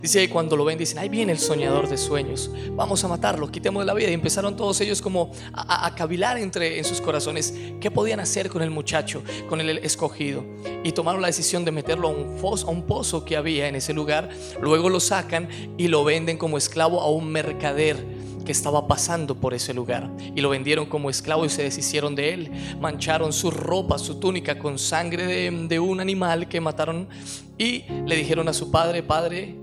Dice 0.01 0.19
que 0.19 0.29
cuando 0.29 0.55
lo 0.55 0.65
ven, 0.65 0.77
dicen, 0.77 0.99
ahí 0.99 1.09
viene 1.09 1.31
el 1.31 1.39
soñador 1.39 1.89
de 1.89 1.97
sueños, 1.97 2.51
vamos 2.71 3.03
a 3.03 3.07
matarlo, 3.07 3.51
quitemos 3.51 3.85
la 3.85 3.93
vida. 3.93 4.09
Y 4.09 4.13
empezaron 4.13 4.55
todos 4.55 4.79
ellos 4.81 5.01
como 5.01 5.31
a, 5.53 5.93
cavilar 5.95 6.37
entre 6.37 6.77
en 6.77 6.83
sus 6.83 7.01
corazones 7.01 7.53
qué 7.79 7.89
podían 7.91 8.19
hacer 8.19 8.49
con 8.49 8.61
el 8.61 8.71
muchacho, 8.71 9.23
con 9.49 9.61
el 9.61 9.77
escogido. 9.79 10.43
Y 10.83 10.91
tomaron 10.91 11.21
la 11.21 11.27
decisión 11.27 11.65
de 11.65 11.71
meterlo 11.71 12.09
a 12.09 12.11
un, 12.11 12.39
a 12.43 12.69
un 12.69 12.83
pozo 12.83 13.25
que 13.25 13.35
había 13.35 13.67
en 13.67 13.75
ese 13.75 13.93
lugar. 13.93 14.29
Luego 14.61 14.89
lo 14.89 14.99
sacan 14.99 15.47
y 15.77 15.87
lo 15.87 16.03
venden 16.03 16.37
como 16.37 16.57
esclavo 16.57 17.01
a 17.01 17.09
un 17.09 17.27
mercader 17.29 18.25
que 18.45 18.51
estaba 18.51 18.87
pasando 18.87 19.35
por 19.35 19.53
ese 19.53 19.73
lugar 19.73 20.09
y 20.35 20.39
lo 20.39 20.49
vendieron 20.49 20.85
como 20.85 21.09
esclavo 21.09 21.45
y 21.45 21.49
se 21.49 21.63
deshicieron 21.63 22.15
de 22.15 22.33
él. 22.33 22.51
Mancharon 22.79 23.33
su 23.33 23.51
ropa, 23.51 23.97
su 23.97 24.19
túnica 24.19 24.57
con 24.57 24.79
sangre 24.79 25.25
de, 25.25 25.67
de 25.67 25.79
un 25.79 25.99
animal 25.99 26.47
que 26.47 26.61
mataron 26.61 27.09
y 27.57 27.83
le 28.05 28.15
dijeron 28.15 28.47
a 28.47 28.53
su 28.53 28.71
padre, 28.71 29.03
padre, 29.03 29.55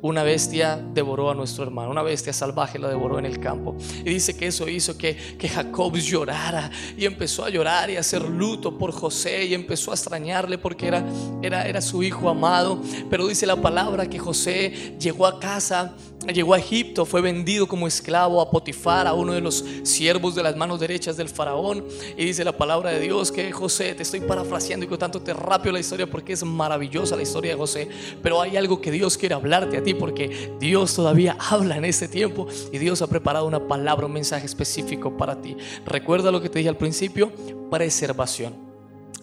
una 0.00 0.22
bestia 0.22 0.80
devoró 0.94 1.30
a 1.30 1.34
nuestro 1.34 1.64
hermano, 1.64 1.90
una 1.90 2.02
bestia 2.02 2.32
salvaje 2.32 2.78
lo 2.78 2.88
devoró 2.88 3.18
en 3.18 3.26
el 3.26 3.40
campo. 3.40 3.76
Y 4.04 4.10
dice 4.10 4.36
que 4.36 4.46
eso 4.46 4.68
hizo 4.68 4.96
que, 4.96 5.16
que 5.38 5.48
Jacob 5.48 5.96
llorara 5.96 6.70
y 6.96 7.04
empezó 7.04 7.44
a 7.44 7.50
llorar 7.50 7.90
y 7.90 7.96
a 7.96 8.00
hacer 8.00 8.22
luto 8.22 8.78
por 8.78 8.92
José 8.92 9.46
y 9.46 9.54
empezó 9.54 9.90
a 9.90 9.94
extrañarle 9.94 10.58
porque 10.58 10.86
era, 10.86 11.04
era, 11.42 11.66
era 11.66 11.80
su 11.80 12.02
hijo 12.02 12.28
amado. 12.28 12.80
Pero 13.10 13.26
dice 13.26 13.46
la 13.46 13.56
palabra 13.56 14.08
que 14.08 14.18
José 14.18 14.96
llegó 14.98 15.26
a 15.26 15.40
casa 15.40 15.94
llegó 16.26 16.54
a 16.54 16.58
Egipto, 16.58 17.06
fue 17.06 17.20
vendido 17.20 17.66
como 17.66 17.86
esclavo 17.86 18.40
a 18.40 18.50
Potifar, 18.50 19.06
a 19.06 19.14
uno 19.14 19.32
de 19.32 19.40
los 19.40 19.64
siervos 19.82 20.34
de 20.34 20.42
las 20.42 20.56
manos 20.56 20.80
derechas 20.80 21.16
del 21.16 21.28
faraón. 21.28 21.84
Y 22.16 22.24
dice 22.24 22.44
la 22.44 22.56
palabra 22.56 22.90
de 22.90 23.00
Dios 23.00 23.32
que 23.32 23.50
José, 23.52 23.94
te 23.94 24.02
estoy 24.02 24.20
parafraseando 24.20 24.84
y 24.84 24.88
con 24.88 24.98
tanto 24.98 25.20
te 25.20 25.32
rapio 25.32 25.72
la 25.72 25.80
historia 25.80 26.08
porque 26.08 26.32
es 26.32 26.44
maravillosa 26.44 27.16
la 27.16 27.22
historia 27.22 27.52
de 27.52 27.56
José. 27.56 27.88
Pero 28.22 28.40
hay 28.40 28.56
algo 28.56 28.80
que 28.80 28.90
Dios 28.90 29.16
quiere 29.16 29.34
hablarte 29.34 29.78
a 29.78 29.82
ti 29.82 29.94
porque 29.94 30.52
Dios 30.60 30.94
todavía 30.94 31.36
habla 31.50 31.76
en 31.76 31.84
este 31.84 32.08
tiempo 32.08 32.46
y 32.72 32.78
Dios 32.78 33.02
ha 33.02 33.06
preparado 33.06 33.46
una 33.46 33.66
palabra, 33.66 34.06
un 34.06 34.12
mensaje 34.12 34.46
específico 34.46 35.16
para 35.16 35.40
ti. 35.40 35.56
Recuerda 35.86 36.30
lo 36.30 36.40
que 36.40 36.48
te 36.48 36.58
dije 36.58 36.68
al 36.68 36.76
principio, 36.76 37.32
preservación. 37.70 38.67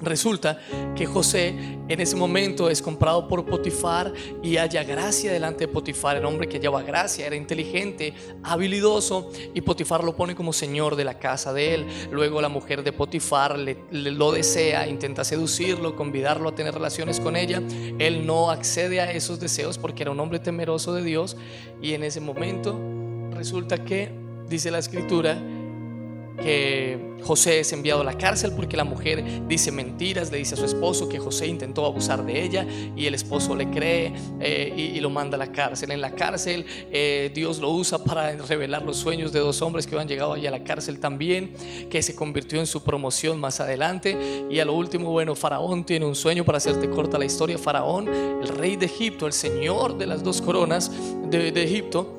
Resulta 0.02 0.60
que 0.94 1.06
José 1.06 1.56
en 1.88 2.02
ese 2.02 2.18
momento 2.18 2.70
es 2.70 2.82
comprado 2.82 3.30
por 3.30 3.46
Potifar 3.46 4.12
y 4.44 4.58
haya 4.58 4.84
gracia 4.84 5.32
delante 5.32 5.68
de 5.68 5.68
Potifar, 5.72 6.18
el 6.18 6.26
hombre 6.26 6.50
que 6.50 6.60
lleva 6.60 6.84
gracia, 6.84 7.26
era 7.26 7.36
inteligente, 7.36 8.14
habilidoso 8.44 9.32
y 9.54 9.62
Potifar 9.62 10.04
lo 10.04 10.16
pone 10.16 10.36
como 10.36 10.52
señor 10.52 10.98
de 10.98 11.06
la 11.06 11.18
casa 11.18 11.54
de 11.54 11.76
él. 11.76 11.86
Luego 12.12 12.42
la 12.42 12.50
mujer 12.50 12.84
de 12.84 12.92
Potifar 12.92 13.58
le, 13.58 13.78
lo 13.92 14.34
desea, 14.34 14.88
intenta 14.88 15.24
seducirlo, 15.24 15.96
convidarlo 15.96 16.50
a 16.50 16.56
tener 16.56 16.74
relaciones 16.74 17.22
con 17.22 17.38
ella. 17.38 17.62
Él 17.98 18.26
no 18.26 18.52
accede 18.52 19.00
a 19.00 19.12
esos 19.12 19.40
deseos 19.40 19.78
porque 19.78 20.04
era 20.04 20.12
un 20.12 20.20
hombre 20.20 20.40
temeroso 20.40 20.94
de 20.94 21.04
Dios 21.04 21.38
y 21.82 21.94
en 21.94 22.04
ese 22.04 22.20
momento 22.20 22.78
resulta 23.32 23.86
que, 23.86 24.12
dice 24.50 24.72
la 24.72 24.80
escritura, 24.80 25.38
que 26.42 27.16
José 27.24 27.60
es 27.60 27.74
enviado 27.74 28.02
a 28.02 28.04
la 28.04 28.18
cárcel 28.18 28.52
porque 28.56 28.78
la 28.78 28.84
mujer 28.84 29.24
dice 29.48 29.72
mentiras, 29.72 30.32
le 30.32 30.38
dice 30.38 30.54
a 30.54 30.58
su 30.58 30.66
esposo 30.66 31.10
que 31.10 31.18
José 31.18 31.48
intentó 31.48 31.86
abusar 31.86 32.24
de 32.24 32.44
ella 32.44 32.68
y 32.96 33.08
el 33.08 33.16
esposo 33.16 33.56
le 33.56 33.70
cree 33.72 34.14
eh, 34.40 34.74
y, 34.76 35.00
lo 35.00 35.10
manda 35.10 35.36
a 35.36 35.40
la 35.40 35.52
cárcel. 35.52 35.92
En 35.92 36.02
la 36.02 36.12
cárcel 36.12 36.66
eh, 36.92 37.32
Dios 37.34 37.60
lo 37.60 37.72
usa 37.72 38.04
para 38.04 38.36
revelar 38.36 38.84
los 38.84 38.98
sueños 38.98 39.32
de 39.32 39.40
dos 39.40 39.62
hombres 39.62 39.88
que 39.88 39.98
han 39.98 40.08
llegado 40.08 40.34
allá 40.34 40.50
a 40.50 40.52
la 40.52 40.64
cárcel 40.64 41.00
también, 41.00 41.54
que 41.90 42.02
se 42.02 42.16
convirtió 42.16 42.60
en 42.60 42.68
su 42.68 42.84
promoción 42.84 43.40
más 43.40 43.60
adelante. 43.60 44.46
Y 44.50 44.60
a 44.60 44.66
lo 44.66 44.74
último, 44.74 45.12
bueno, 45.12 45.36
Faraón 45.36 45.84
tiene 45.84 46.06
un 46.06 46.16
sueño 46.16 46.44
para 46.44 46.58
hacerte 46.58 46.90
corta 46.90 47.18
la 47.18 47.26
historia. 47.26 47.58
Faraón, 47.58 48.08
el 48.08 48.48
rey 48.48 48.76
de 48.76 48.86
Egipto, 48.86 49.26
el 49.28 49.34
señor 49.34 49.98
de 49.98 50.06
las 50.08 50.24
dos 50.24 50.42
coronas 50.42 50.92
de 51.30 51.64
Egipto, 51.64 52.15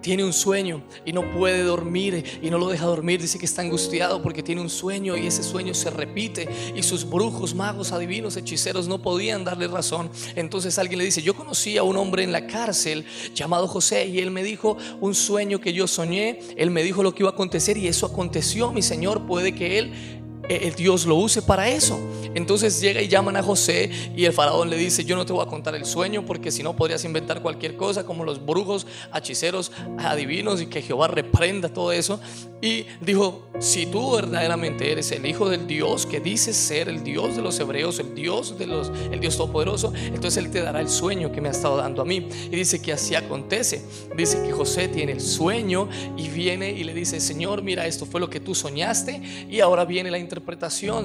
tiene 0.00 0.24
un 0.24 0.32
sueño 0.32 0.82
y 1.04 1.12
no 1.12 1.30
puede 1.32 1.62
dormir 1.62 2.24
y 2.42 2.50
no 2.50 2.58
lo 2.58 2.68
deja 2.68 2.86
dormir. 2.86 3.20
Dice 3.20 3.38
que 3.38 3.46
está 3.46 3.62
angustiado 3.62 4.22
porque 4.22 4.42
tiene 4.42 4.60
un 4.60 4.70
sueño 4.70 5.16
y 5.16 5.26
ese 5.26 5.42
sueño 5.42 5.74
se 5.74 5.90
repite 5.90 6.48
y 6.74 6.82
sus 6.82 7.08
brujos, 7.08 7.54
magos, 7.54 7.92
adivinos, 7.92 8.36
hechiceros 8.36 8.88
no 8.88 9.02
podían 9.02 9.44
darle 9.44 9.68
razón. 9.68 10.10
Entonces 10.36 10.78
alguien 10.78 10.98
le 10.98 11.04
dice, 11.04 11.22
yo 11.22 11.34
conocí 11.34 11.76
a 11.76 11.82
un 11.82 11.96
hombre 11.96 12.24
en 12.24 12.32
la 12.32 12.46
cárcel 12.46 13.04
llamado 13.34 13.68
José 13.68 14.06
y 14.06 14.18
él 14.18 14.30
me 14.30 14.42
dijo 14.42 14.76
un 15.00 15.14
sueño 15.14 15.60
que 15.60 15.72
yo 15.72 15.86
soñé, 15.86 16.40
él 16.56 16.70
me 16.70 16.82
dijo 16.82 17.02
lo 17.02 17.14
que 17.14 17.22
iba 17.22 17.30
a 17.30 17.32
acontecer 17.32 17.76
y 17.76 17.88
eso 17.88 18.06
aconteció, 18.06 18.72
mi 18.72 18.82
Señor, 18.82 19.26
puede 19.26 19.54
que 19.54 19.78
él 19.78 20.19
eh, 20.50 20.66
el 20.66 20.74
Dios 20.74 21.06
lo 21.06 21.14
use 21.14 21.42
para 21.42 21.68
eso. 21.68 21.96
Entonces 22.34 22.80
llega 22.80 23.00
y 23.00 23.06
llaman 23.06 23.36
a 23.36 23.42
José 23.42 23.88
y 24.16 24.24
el 24.24 24.32
faraón 24.32 24.68
le 24.68 24.76
dice, 24.76 25.04
yo 25.04 25.14
no 25.14 25.24
te 25.24 25.32
voy 25.32 25.44
a 25.44 25.48
contar 25.48 25.76
el 25.76 25.84
sueño 25.84 26.26
porque 26.26 26.50
si 26.50 26.64
no 26.64 26.74
podrías 26.74 27.04
inventar 27.04 27.40
cualquier 27.40 27.76
cosa 27.76 28.04
como 28.04 28.24
los 28.24 28.44
brujos, 28.44 28.84
hechiceros, 29.14 29.70
adivinos 29.98 30.60
y 30.60 30.66
que 30.66 30.82
Jehová 30.82 31.06
reprenda 31.06 31.68
todo 31.68 31.92
eso. 31.92 32.20
Y 32.62 32.86
dijo, 33.00 33.46
si 33.58 33.86
tú 33.86 34.12
verdaderamente 34.12 34.90
eres 34.90 35.12
el 35.12 35.24
hijo 35.24 35.48
del 35.48 35.66
Dios 35.66 36.04
que 36.04 36.20
dices 36.20 36.56
ser 36.56 36.88
el 36.88 37.04
Dios 37.04 37.36
de 37.36 37.42
los 37.42 37.58
hebreos, 37.58 37.98
el 38.00 38.14
Dios 38.14 38.58
de 38.58 38.66
los 38.66 38.90
el 39.10 39.20
Dios 39.20 39.36
todopoderoso, 39.36 39.92
entonces 39.94 40.44
él 40.44 40.50
te 40.50 40.60
dará 40.60 40.80
el 40.80 40.88
sueño 40.88 41.32
que 41.32 41.40
me 41.40 41.48
ha 41.48 41.52
estado 41.52 41.76
dando 41.76 42.02
a 42.02 42.04
mí. 42.04 42.28
Y 42.46 42.56
dice 42.56 42.82
que 42.82 42.92
así 42.92 43.14
acontece. 43.14 43.82
Dice 44.16 44.42
que 44.42 44.52
José 44.52 44.88
tiene 44.88 45.12
el 45.12 45.20
sueño 45.20 45.88
y 46.16 46.28
viene 46.28 46.70
y 46.70 46.84
le 46.84 46.92
dice, 46.92 47.20
"Señor, 47.20 47.62
mira, 47.62 47.86
esto 47.86 48.04
fue 48.04 48.20
lo 48.20 48.28
que 48.28 48.40
tú 48.40 48.54
soñaste 48.54 49.22
y 49.48 49.60
ahora 49.60 49.84
viene 49.84 50.10
la 50.10 50.18
interpretación, 50.18 50.39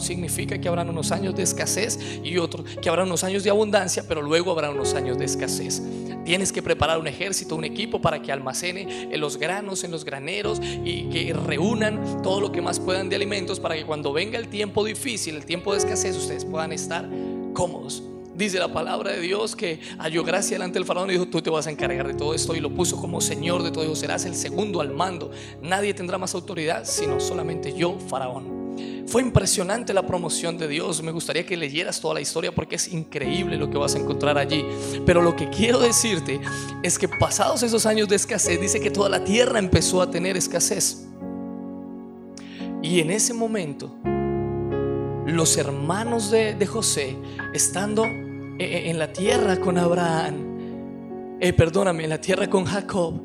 significa 0.02 0.60
que 0.60 0.68
habrán 0.68 0.90
unos 0.90 1.12
años 1.12 1.36
de 1.36 1.44
escasez 1.44 2.00
y 2.24 2.38
otros 2.38 2.66
que 2.82 2.90
habrá 2.90 3.04
unos 3.04 3.24
años 3.24 3.44
de 3.44 3.50
abundancia, 3.50 4.06
pero 4.08 4.22
luego 4.22 4.52
habrá 4.52 4.70
unos 4.70 4.94
años 4.94 5.18
de 5.18 5.26
escasez. 5.26 5.82
Tienes 6.26 6.52
que 6.52 6.64
preparar 6.64 7.00
un 7.00 7.08
ejército, 7.08 7.56
un 7.56 7.66
equipo 7.66 8.02
para 8.02 8.22
que 8.22 8.32
almacene 8.32 9.10
los 9.18 9.38
granos 9.38 9.84
en 9.84 9.92
los 9.92 10.06
graneros 10.06 10.60
y 10.62 11.04
que 11.10 11.34
reúnan 11.34 12.22
todo 12.24 12.42
lo 12.42 12.52
que 12.52 12.62
más 12.62 12.80
puedan 12.80 13.10
de 13.10 13.16
alimentos 13.16 13.60
para 13.60 13.76
que 13.76 13.86
cuando 13.86 14.12
venga 14.12 14.40
el 14.40 14.48
tiempo 14.48 14.84
difícil, 14.84 15.36
el 15.36 15.46
tiempo 15.46 15.72
de 15.74 15.80
escasez, 15.80 16.18
ustedes 16.18 16.44
puedan 16.46 16.72
estar 16.72 17.08
cómodos. 17.54 18.04
Dice 18.36 18.60
la 18.60 18.68
palabra 18.68 19.14
de 19.14 19.22
Dios 19.22 19.56
que 19.56 19.80
halló 19.98 20.26
gracia 20.26 20.56
delante 20.56 20.78
del 20.78 20.86
faraón 20.86 21.10
y 21.10 21.14
dijo, 21.14 21.28
tú 21.28 21.42
te 21.42 21.50
vas 21.50 21.68
a 21.68 21.72
encargar 21.72 22.06
de 22.06 22.16
todo 22.16 22.34
esto 22.34 22.54
y 22.54 22.60
lo 22.60 22.70
puso 22.70 22.98
como 22.98 23.22
Señor 23.22 23.64
de 23.64 23.72
todo. 23.72 23.96
Serás 23.96 24.26
el 24.26 24.36
segundo 24.36 24.82
al 24.82 24.92
mando. 24.92 25.32
Nadie 25.62 25.94
tendrá 25.94 26.18
más 26.18 26.36
autoridad 26.36 26.84
sino 26.84 27.22
solamente 27.22 27.74
yo, 27.74 27.98
faraón. 27.98 28.65
Fue 29.08 29.22
impresionante 29.22 29.94
la 29.94 30.06
promoción 30.06 30.58
de 30.58 30.68
Dios. 30.68 31.02
Me 31.04 31.12
gustaría 31.12 31.46
que 31.46 31.56
leyeras 31.56 32.02
toda 32.02 32.16
la 32.16 32.22
historia 32.22 32.54
porque 32.54 32.76
es 32.76 32.88
increíble 32.92 33.58
lo 33.58 33.70
que 33.70 33.78
vas 33.78 33.96
a 33.96 34.00
encontrar 34.00 34.38
allí. 34.38 34.66
Pero 35.06 35.22
lo 35.22 35.36
que 35.36 35.50
quiero 35.50 35.80
decirte 35.80 36.42
es 36.84 36.98
que 36.98 37.08
pasados 37.08 37.64
esos 37.64 37.86
años 37.86 38.10
de 38.10 38.16
escasez, 38.16 38.60
dice 38.60 38.80
que 38.80 38.92
toda 38.92 39.10
la 39.10 39.24
tierra 39.24 39.60
empezó 39.60 40.02
a 40.02 40.10
tener 40.10 40.36
escasez. 40.38 41.06
Y 42.82 43.00
en 43.00 43.12
ese 43.12 43.34
momento, 43.34 43.96
los 45.26 45.58
hermanos 45.58 46.30
de, 46.32 46.66
José, 46.66 47.16
estando 47.54 48.06
e, 48.06 48.56
e, 48.60 48.90
en 48.90 49.00
la 49.00 49.12
tierra 49.12 49.58
con 49.60 49.78
Abraham, 49.78 51.38
eh, 51.40 51.52
perdóname, 51.54 52.04
en 52.04 52.10
la 52.10 52.22
tierra 52.22 52.50
con 52.50 52.66
Jacob, 52.66 53.22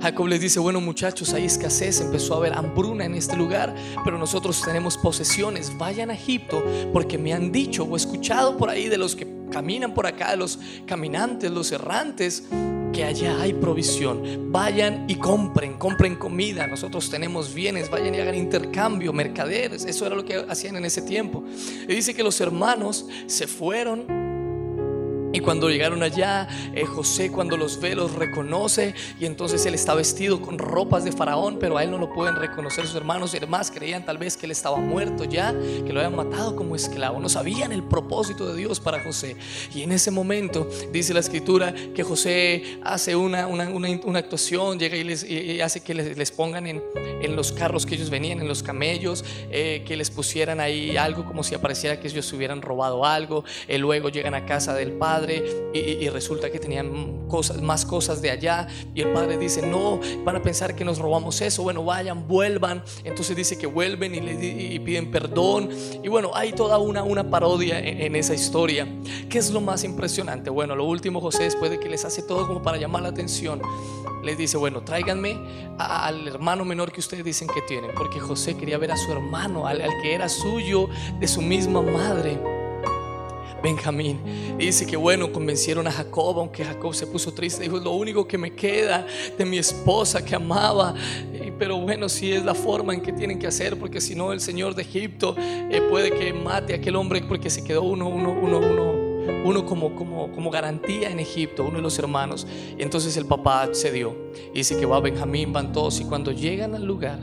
Jacob 0.00 0.26
les 0.26 0.40
dice, 0.40 0.60
bueno 0.60 0.80
muchachos, 0.80 1.32
hay 1.32 1.44
escasez, 1.44 2.00
empezó 2.00 2.34
a 2.34 2.36
haber 2.38 2.52
hambruna 2.52 3.04
en 3.04 3.14
este 3.14 3.36
lugar, 3.36 3.74
pero 4.04 4.18
nosotros 4.18 4.62
tenemos 4.62 4.96
posesiones, 4.96 5.76
vayan 5.78 6.10
a 6.10 6.14
Egipto, 6.14 6.64
porque 6.92 7.18
me 7.18 7.32
han 7.32 7.50
dicho 7.50 7.84
o 7.84 7.96
escuchado 7.96 8.56
por 8.56 8.68
ahí 8.68 8.88
de 8.88 8.98
los 8.98 9.16
que 9.16 9.26
caminan 9.50 9.94
por 9.94 10.06
acá, 10.06 10.32
de 10.32 10.36
los 10.36 10.58
caminantes, 10.86 11.50
los 11.50 11.72
errantes, 11.72 12.44
que 12.92 13.04
allá 13.04 13.40
hay 13.40 13.52
provisión. 13.52 14.50
Vayan 14.50 15.04
y 15.08 15.16
compren, 15.16 15.74
compren 15.74 16.16
comida. 16.16 16.66
Nosotros 16.66 17.10
tenemos 17.10 17.52
bienes, 17.52 17.90
vayan 17.90 18.14
y 18.14 18.20
hagan 18.20 18.34
intercambio, 18.34 19.12
mercaderes. 19.12 19.84
Eso 19.84 20.06
era 20.06 20.16
lo 20.16 20.24
que 20.24 20.36
hacían 20.48 20.76
en 20.76 20.86
ese 20.86 21.02
tiempo. 21.02 21.44
Y 21.86 21.94
dice 21.94 22.14
que 22.14 22.22
los 22.22 22.40
hermanos 22.40 23.06
se 23.26 23.46
fueron 23.46 24.25
y 25.32 25.40
cuando 25.40 25.68
llegaron 25.68 26.02
allá, 26.02 26.48
eh, 26.74 26.84
José 26.84 27.30
cuando 27.30 27.56
los 27.56 27.80
ve 27.80 27.94
los 27.94 28.12
reconoce 28.14 28.94
y 29.20 29.26
entonces 29.26 29.66
él 29.66 29.74
está 29.74 29.94
vestido 29.94 30.40
con 30.40 30.58
ropas 30.58 31.04
de 31.04 31.12
faraón, 31.12 31.58
pero 31.58 31.76
a 31.76 31.84
él 31.84 31.90
no 31.90 31.98
lo 31.98 32.12
pueden 32.12 32.36
reconocer 32.36 32.86
sus 32.86 32.94
hermanos 32.94 33.34
y 33.34 33.38
demás 33.38 33.70
creían 33.70 34.04
tal 34.04 34.18
vez 34.18 34.36
que 34.36 34.46
él 34.46 34.52
estaba 34.52 34.78
muerto 34.78 35.24
ya, 35.24 35.52
que 35.52 35.92
lo 35.92 36.00
habían 36.00 36.16
matado 36.16 36.56
como 36.56 36.76
esclavo. 36.76 37.20
No 37.20 37.28
sabían 37.28 37.72
el 37.72 37.82
propósito 37.82 38.46
de 38.46 38.56
Dios 38.56 38.80
para 38.80 39.02
José. 39.02 39.36
Y 39.74 39.82
en 39.82 39.92
ese 39.92 40.10
momento 40.10 40.68
dice 40.92 41.12
la 41.12 41.20
escritura 41.20 41.74
que 41.94 42.02
José 42.02 42.78
hace 42.82 43.16
una, 43.16 43.46
una, 43.46 44.18
actuación, 44.18 44.78
llega 44.78 44.96
y, 44.96 45.04
les, 45.04 45.26
hace 45.62 45.80
que 45.80 45.94
les, 45.94 46.30
pongan 46.30 46.66
en, 46.66 46.82
en, 46.94 47.36
los 47.36 47.52
carros 47.52 47.84
que 47.84 47.96
ellos 47.96 48.10
venían, 48.10 48.40
en 48.40 48.48
los 48.48 48.62
camellos, 48.62 49.24
eh, 49.50 49.82
que 49.86 49.96
les 49.96 50.10
pusieran 50.10 50.60
ahí 50.60 50.96
algo 50.96 51.24
como 51.24 51.42
si 51.42 51.54
apareciera 51.54 52.00
que 52.00 52.08
ellos 52.08 52.32
hubieran 52.32 52.62
robado 52.62 53.04
algo. 53.04 53.44
y 53.68 53.76
luego 53.76 54.08
llegan 54.08 54.34
a 54.34 54.46
casa 54.46 54.72
del 54.74 54.92
padre 54.92 55.15
y, 55.24 56.08
resulta 56.08 56.50
que 56.50 56.58
tenían 56.58 57.26
más 57.62 57.84
cosas 57.84 58.22
de 58.22 58.30
allá 58.30 58.66
y 58.94 59.02
el 59.02 59.12
padre 59.12 59.36
dice, 59.36 59.66
no, 59.66 60.00
van 60.24 60.36
a 60.36 60.42
pensar 60.42 60.74
que 60.74 60.84
nos 60.84 60.98
robamos 60.98 61.40
eso, 61.40 61.62
bueno, 61.62 61.84
vayan, 61.84 62.26
vuelvan. 62.26 62.82
Entonces 63.04 63.36
dice 63.36 63.58
que 63.58 63.66
vuelven 63.66 64.14
y, 64.14 64.78
piden 64.80 65.10
perdón 65.10 65.70
y 66.02 66.08
bueno, 66.08 66.30
hay 66.34 66.52
toda 66.52 66.78
una, 66.78 67.02
una 67.02 67.28
parodia 67.28 67.78
en, 67.78 68.14
esa 68.16 68.34
historia. 68.34 68.86
¿Qué 69.28 69.38
es 69.38 69.50
lo 69.50 69.60
más 69.60 69.84
impresionante? 69.84 70.50
Bueno, 70.50 70.74
lo 70.74 70.84
último 70.84 71.20
José, 71.20 71.44
después 71.44 71.70
de 71.70 71.78
que 71.78 71.88
les 71.88 72.04
hace 72.04 72.22
todo 72.22 72.46
como 72.46 72.62
para 72.62 72.78
llamar 72.78 73.02
la 73.02 73.08
atención, 73.08 73.60
les 74.22 74.38
dice, 74.38 74.56
bueno, 74.56 74.82
tráiganme 74.82 75.38
al 75.78 76.26
hermano 76.26 76.64
menor 76.64 76.92
que 76.92 77.00
ustedes 77.00 77.24
dicen 77.24 77.48
que 77.48 77.62
tienen, 77.62 77.90
porque 77.94 78.18
José 78.18 78.56
quería 78.56 78.78
ver 78.78 78.92
a 78.92 78.96
su 78.96 79.12
hermano, 79.12 79.66
al 79.66 79.82
que 80.02 80.14
era 80.14 80.28
suyo, 80.28 80.88
de 81.20 81.28
su 81.28 81.42
misma 81.42 81.82
madre. 81.82 82.65
Benjamín. 83.62 84.20
dice 84.58 84.86
que 84.86 84.96
bueno, 84.96 85.32
convencieron 85.32 85.86
a 85.86 85.90
Jacob, 85.90 86.38
aunque 86.38 86.64
Jacob 86.64 86.94
se 86.94 87.06
puso 87.06 87.32
triste, 87.32 87.62
dijo, 87.62 87.78
lo 87.78 87.92
único 87.92 88.26
que 88.26 88.38
me 88.38 88.54
queda 88.54 89.06
de 89.36 89.44
mi 89.44 89.58
esposa 89.58 90.24
que 90.24 90.34
amaba. 90.34 90.94
Pero 91.58 91.78
bueno, 91.80 92.08
si 92.08 92.32
es 92.32 92.44
la 92.44 92.54
forma 92.54 92.94
en 92.94 93.00
que 93.00 93.12
tienen 93.12 93.38
que 93.38 93.46
hacer, 93.46 93.78
porque 93.78 94.00
si 94.00 94.14
no 94.14 94.32
el 94.32 94.40
Señor 94.40 94.74
de 94.74 94.82
Egipto 94.82 95.34
eh, 95.38 95.80
puede 95.88 96.10
que 96.10 96.32
mate 96.32 96.74
a 96.74 96.76
aquel 96.76 96.96
hombre 96.96 97.22
porque 97.22 97.50
se 97.50 97.64
quedó 97.64 97.82
uno, 97.82 98.08
uno, 98.08 98.30
uno, 98.30 98.58
uno 98.58 99.06
uno 99.44 99.64
como, 99.64 99.94
como, 99.94 100.30
como 100.32 100.50
garantía 100.50 101.10
en 101.10 101.20
Egipto, 101.20 101.64
uno 101.64 101.76
de 101.76 101.82
los 101.82 101.98
hermanos. 101.98 102.46
Y 102.78 102.82
entonces 102.82 103.16
el 103.16 103.26
papá 103.26 103.68
cedió. 103.74 104.16
Y 104.52 104.58
dice 104.58 104.76
que 104.76 104.86
va 104.86 105.00
Benjamín, 105.00 105.52
van 105.52 105.72
todos. 105.72 106.00
Y 106.00 106.04
cuando 106.04 106.32
llegan 106.32 106.74
al 106.74 106.84
lugar, 106.84 107.18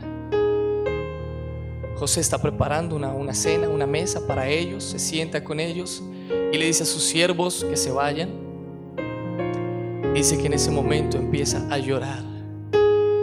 José 1.96 2.22
está 2.22 2.42
preparando 2.42 2.96
una, 2.96 3.10
una 3.13 3.34
cena, 3.34 3.70
una 3.70 3.88
mesa 3.88 4.25
para 4.25 4.48
ellos, 4.50 4.84
se 4.84 5.00
sienta 5.00 5.44
con 5.44 5.60
ellos 5.60 6.04
y 6.53 6.57
le 6.60 6.67
dice 6.67 6.83
a 6.83 6.86
sus 6.86 7.01
siervos 7.01 7.65
que 7.67 7.75
se 7.75 7.91
vayan. 7.91 8.29
Dice 10.13 10.38
que 10.38 10.45
en 10.45 10.53
ese 10.53 10.69
momento 10.69 11.17
empieza 11.17 11.67
a 11.72 11.79
llorar. 11.79 12.24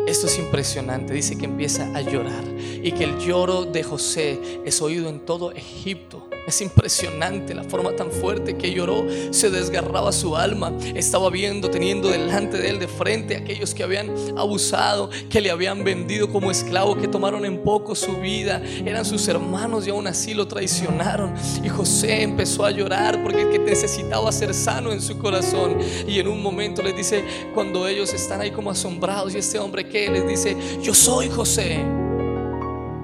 Esto 0.09 0.27
es 0.27 0.37
impresionante. 0.41 1.15
Dice 1.15 1.39
que 1.39 1.45
empieza 1.45 1.97
a 1.97 2.01
llorar 2.01 2.43
y 2.83 2.91
que 2.91 3.05
el 3.05 3.17
lloro 3.21 3.67
de 3.67 3.85
José 3.85 4.41
es 4.65 4.83
oído 4.83 5.09
en 5.09 5.25
todo 5.25 5.53
Egipto 5.53 6.29
Es 6.47 6.61
impresionante 6.61 7.55
la 7.55 7.65
forma 7.65 7.95
tan 7.95 8.11
fuerte 8.11 8.57
que 8.57 8.73
lloró, 8.73 9.07
se 9.31 9.51
desgarraba 9.51 10.11
su 10.11 10.37
alma, 10.37 10.73
estaba 10.95 11.31
viendo, 11.31 11.71
teniendo 11.71 12.09
delante 12.09 12.59
de 12.59 12.71
él 12.71 12.79
de 12.79 12.89
frente 12.89 13.37
a 13.37 13.39
aquellos 13.39 13.75
que 13.75 13.83
habían 13.83 14.11
abusado, 14.37 15.11
que 15.29 15.41
le 15.41 15.51
habían 15.51 15.85
vendido 15.85 16.31
como 16.31 16.51
esclavo, 16.51 16.97
que 16.97 17.09
tomaron 17.09 17.45
en 17.45 17.63
poco 17.63 17.95
su 17.95 18.17
vida, 18.17 18.61
eran 18.85 19.05
sus 19.05 19.29
hermanos 19.29 19.87
y 19.87 19.91
aún 19.91 20.07
así 20.07 20.35
lo 20.35 20.49
traicionaron. 20.49 21.35
Y 21.63 21.69
José 21.69 22.23
empezó 22.23 22.65
a 22.65 22.71
llorar 22.71 23.23
porque 23.23 23.45
necesitaba 23.59 24.33
ser 24.33 24.53
sano 24.53 24.93
en 24.93 25.01
su 25.01 25.19
corazón. 25.19 25.79
Y 26.07 26.19
en 26.19 26.29
un 26.29 26.43
momento 26.43 26.83
les 26.83 26.97
dice, 26.97 27.25
cuando 27.55 27.87
ellos 27.87 28.13
están 28.13 28.41
ahí 28.41 28.51
como 28.51 28.71
asombrados, 28.71 29.35
y 29.35 29.39
este 29.39 29.59
hombre 29.59 29.89
que 29.89 30.11
les 30.11 30.27
dice, 30.27 30.57
yo 30.83 30.95
soy 30.95 31.29
José, 31.29 31.85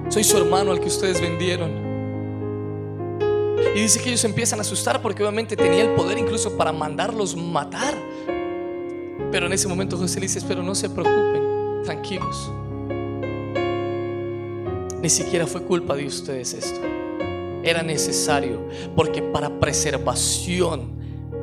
soy 0.09 0.23
su 0.23 0.37
hermano 0.37 0.71
al 0.71 0.79
que 0.79 0.87
ustedes 0.87 1.21
vendieron. 1.21 1.86
Y 3.75 3.81
dice 3.81 4.01
que 4.01 4.09
ellos 4.09 4.23
empiezan 4.23 4.59
a 4.59 4.61
asustar 4.61 5.01
porque 5.01 5.23
obviamente 5.23 5.55
tenía 5.55 5.83
el 5.83 5.95
poder 5.95 6.17
incluso 6.17 6.57
para 6.57 6.71
mandarlos 6.71 7.35
matar. 7.35 7.95
Pero 9.31 9.45
en 9.45 9.53
ese 9.53 9.67
momento 9.67 9.97
José 9.97 10.19
le 10.19 10.27
dice, 10.27 10.41
pero 10.47 10.63
no 10.63 10.73
se 10.73 10.89
preocupen, 10.89 11.83
tranquilos. 11.83 12.51
Ni 15.01 15.09
siquiera 15.09 15.45
fue 15.45 15.61
culpa 15.63 15.95
de 15.95 16.05
ustedes 16.07 16.53
esto. 16.53 16.79
Era 17.63 17.83
necesario 17.83 18.67
porque 18.95 19.21
para 19.21 19.59
preservación 19.59 20.96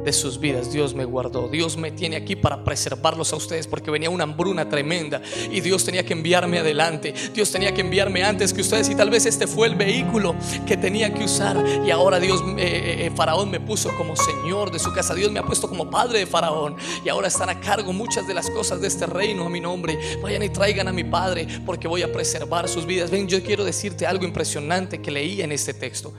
de 0.04 0.12
sus 0.12 0.38
vidas. 0.38 0.73
Dios 0.73 0.94
me 0.94 1.04
guardó. 1.04 1.49
Dios 1.49 1.76
me 1.76 1.90
tiene 1.90 2.16
aquí 2.16 2.37
para 2.37 2.62
preservarlos 2.62 3.32
a 3.32 3.37
ustedes 3.37 3.66
porque 3.66 3.90
venía 3.90 4.11
una 4.11 4.25
hambruna 4.25 4.68
tremenda 4.68 5.23
y 5.50 5.61
Dios 5.61 5.84
tenía 5.84 6.04
que 6.04 6.12
enviarme 6.12 6.58
adelante. 6.58 7.14
Dios 7.32 7.50
tenía 7.50 7.73
que 7.73 7.80
enviarme 7.80 8.23
antes 8.23 8.52
que 8.52 8.61
ustedes 8.61 8.88
y 8.90 8.94
tal 8.94 9.11
vez 9.11 9.26
este 9.26 9.46
fue 9.46 9.68
el 9.68 9.75
vehículo 9.75 10.34
que 10.66 10.76
tenía 10.76 11.12
que 11.12 11.25
usar 11.25 11.64
y 11.87 11.90
ahora 11.90 12.20
Dios, 12.20 12.42
eh, 12.42 12.54
eh, 12.58 13.06
eh, 13.06 13.12
Faraón 13.14 13.50
me 13.50 13.61
puso 13.61 13.94
como 13.96 14.14
Señor 14.16 14.70
de 14.70 14.78
su 14.78 14.92
casa. 14.92 15.14
Dios 15.14 15.32
me 15.32 15.40
ha 15.40 15.44
puesto 15.44 15.68
como 15.68 15.90
Padre 15.90 16.20
de 16.20 16.26
Faraón 16.26 16.76
y 17.04 17.08
ahora 17.08 17.28
están 17.28 17.49
a 17.49 17.61
cargo 17.61 17.92
muchas 17.92 18.26
de 18.26 18.34
las 18.34 18.50
cosas 18.50 18.80
de 18.80 18.88
este 18.88 19.06
reino 19.06 19.46
a 19.46 19.50
mi 19.50 19.61
nombre. 19.61 19.99
Vayan 20.23 20.42
y 20.42 20.50
traigan 20.50 20.88
a 20.88 20.92
mi 20.92 21.04
Padre 21.04 21.46
porque 21.64 21.88
voy 21.88 22.02
a 22.02 22.12
preservar 22.12 22.68
sus 22.68 22.87
vidas. 22.87 23.11
Ven, 23.11 23.26
yo 23.26 23.42
quiero 23.42 23.64
decirte 23.64 24.06
algo 24.06 24.25
impresionante 24.25 25.00
que 25.00 25.11
leí 25.11 25.40
en 25.40 25.52
este 25.52 25.73
texto. 25.73 26.12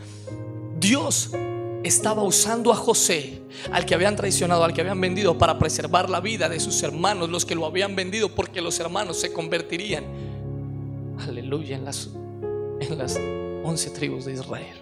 Dios 0.77 1.32
estaba 1.86 2.24
usando 2.24 2.72
a 2.72 2.75
José, 2.75 3.42
al 3.72 3.86
que 3.86 3.94
habían 3.94 4.15
traicionado, 4.15 4.63
al 4.63 4.74
que 4.74 4.82
habían 4.82 5.00
vendido, 5.00 5.38
para 5.38 5.58
preservar 5.60 6.10
la 6.10 6.20
vida 6.20 6.50
de 6.50 6.60
sus 6.60 6.82
hermanos, 6.84 7.30
los 7.30 7.46
que 7.46 7.56
lo 7.56 7.65
habían 7.65 7.96
vendido, 7.96 8.30
porque 8.30 8.62
los 8.62 8.80
hermanos 8.80 9.20
se 9.20 9.32
convertirían, 9.32 10.04
aleluya, 11.20 11.77
en 11.77 11.86
las, 11.86 12.10
en 12.80 12.98
las 12.98 13.20
once 13.63 13.89
tribus 13.92 14.25
de 14.25 14.34
Israel. 14.34 14.77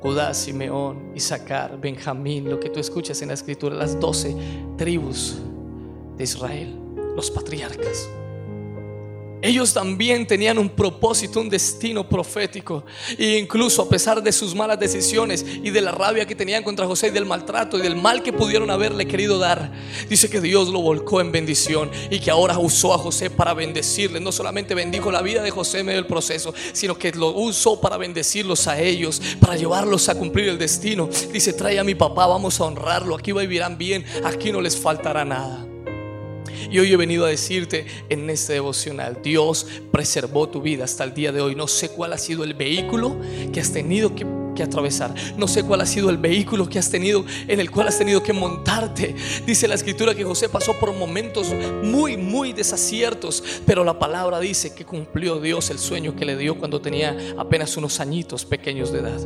Judá, 0.00 0.34
Simeón, 0.34 1.12
Isaacar, 1.14 1.80
Benjamín, 1.80 2.48
lo 2.50 2.58
que 2.58 2.70
tú 2.70 2.80
escuchas 2.80 3.22
en 3.22 3.28
la 3.28 3.34
escritura, 3.34 3.76
las 3.76 3.98
doce 3.98 4.36
tribus 4.76 5.36
de 6.16 6.24
Israel, 6.24 6.76
los 7.14 7.30
patriarcas. 7.30 8.08
Ellos 9.42 9.74
también 9.74 10.24
tenían 10.24 10.56
un 10.56 10.70
propósito, 10.70 11.40
un 11.40 11.48
destino 11.48 12.08
profético. 12.08 12.84
E 13.18 13.38
incluso 13.38 13.82
a 13.82 13.88
pesar 13.88 14.22
de 14.22 14.30
sus 14.30 14.54
malas 14.54 14.78
decisiones 14.78 15.44
y 15.44 15.70
de 15.70 15.80
la 15.80 15.90
rabia 15.90 16.24
que 16.26 16.36
tenían 16.36 16.62
contra 16.62 16.86
José 16.86 17.08
y 17.08 17.10
del 17.10 17.26
maltrato 17.26 17.76
y 17.76 17.82
del 17.82 17.96
mal 17.96 18.22
que 18.22 18.32
pudieron 18.32 18.70
haberle 18.70 19.06
querido 19.06 19.40
dar, 19.40 19.72
dice 20.08 20.30
que 20.30 20.40
Dios 20.40 20.68
lo 20.68 20.80
volcó 20.80 21.20
en 21.20 21.32
bendición 21.32 21.90
y 22.08 22.20
que 22.20 22.30
ahora 22.30 22.56
usó 22.58 22.94
a 22.94 22.98
José 22.98 23.30
para 23.30 23.52
bendecirle. 23.52 24.20
No 24.20 24.30
solamente 24.30 24.76
bendijo 24.76 25.10
la 25.10 25.22
vida 25.22 25.42
de 25.42 25.50
José 25.50 25.80
en 25.80 25.86
medio 25.86 25.98
del 25.98 26.06
proceso, 26.06 26.54
sino 26.72 26.96
que 26.96 27.10
lo 27.10 27.30
usó 27.30 27.80
para 27.80 27.96
bendecirlos 27.96 28.68
a 28.68 28.80
ellos, 28.80 29.20
para 29.40 29.56
llevarlos 29.56 30.08
a 30.08 30.14
cumplir 30.14 30.48
el 30.48 30.58
destino. 30.58 31.08
Dice, 31.32 31.52
trae 31.52 31.80
a 31.80 31.84
mi 31.84 31.96
papá, 31.96 32.28
vamos 32.28 32.60
a 32.60 32.64
honrarlo, 32.64 33.16
aquí 33.16 33.32
vivirán 33.32 33.76
bien, 33.76 34.04
aquí 34.22 34.52
no 34.52 34.60
les 34.60 34.76
faltará 34.76 35.24
nada. 35.24 35.71
Y 36.72 36.78
hoy 36.78 36.90
he 36.90 36.96
venido 36.96 37.26
a 37.26 37.28
decirte 37.28 37.84
en 38.08 38.30
este 38.30 38.54
devocional, 38.54 39.18
Dios 39.22 39.66
preservó 39.92 40.48
tu 40.48 40.62
vida 40.62 40.84
hasta 40.84 41.04
el 41.04 41.12
día 41.12 41.30
de 41.30 41.42
hoy. 41.42 41.54
No 41.54 41.68
sé 41.68 41.90
cuál 41.90 42.14
ha 42.14 42.18
sido 42.18 42.44
el 42.44 42.54
vehículo 42.54 43.14
que 43.52 43.60
has 43.60 43.74
tenido 43.74 44.14
que 44.14 44.24
que 44.54 44.62
atravesar. 44.62 45.14
No 45.36 45.48
sé 45.48 45.62
cuál 45.64 45.80
ha 45.80 45.86
sido 45.86 46.10
el 46.10 46.18
vehículo 46.18 46.68
que 46.68 46.78
has 46.78 46.90
tenido, 46.90 47.24
en 47.48 47.60
el 47.60 47.70
cual 47.70 47.88
has 47.88 47.98
tenido 47.98 48.22
que 48.22 48.32
montarte. 48.32 49.14
Dice 49.46 49.68
la 49.68 49.74
escritura 49.74 50.14
que 50.14 50.24
José 50.24 50.48
pasó 50.48 50.78
por 50.78 50.94
momentos 50.94 51.48
muy, 51.82 52.16
muy 52.16 52.52
desaciertos, 52.52 53.42
pero 53.66 53.84
la 53.84 53.98
palabra 53.98 54.40
dice 54.40 54.74
que 54.74 54.84
cumplió 54.84 55.40
Dios 55.40 55.70
el 55.70 55.78
sueño 55.78 56.16
que 56.16 56.24
le 56.24 56.36
dio 56.36 56.58
cuando 56.58 56.80
tenía 56.80 57.16
apenas 57.38 57.76
unos 57.76 58.00
añitos 58.00 58.44
pequeños 58.44 58.92
de 58.92 59.00
edad. 59.00 59.20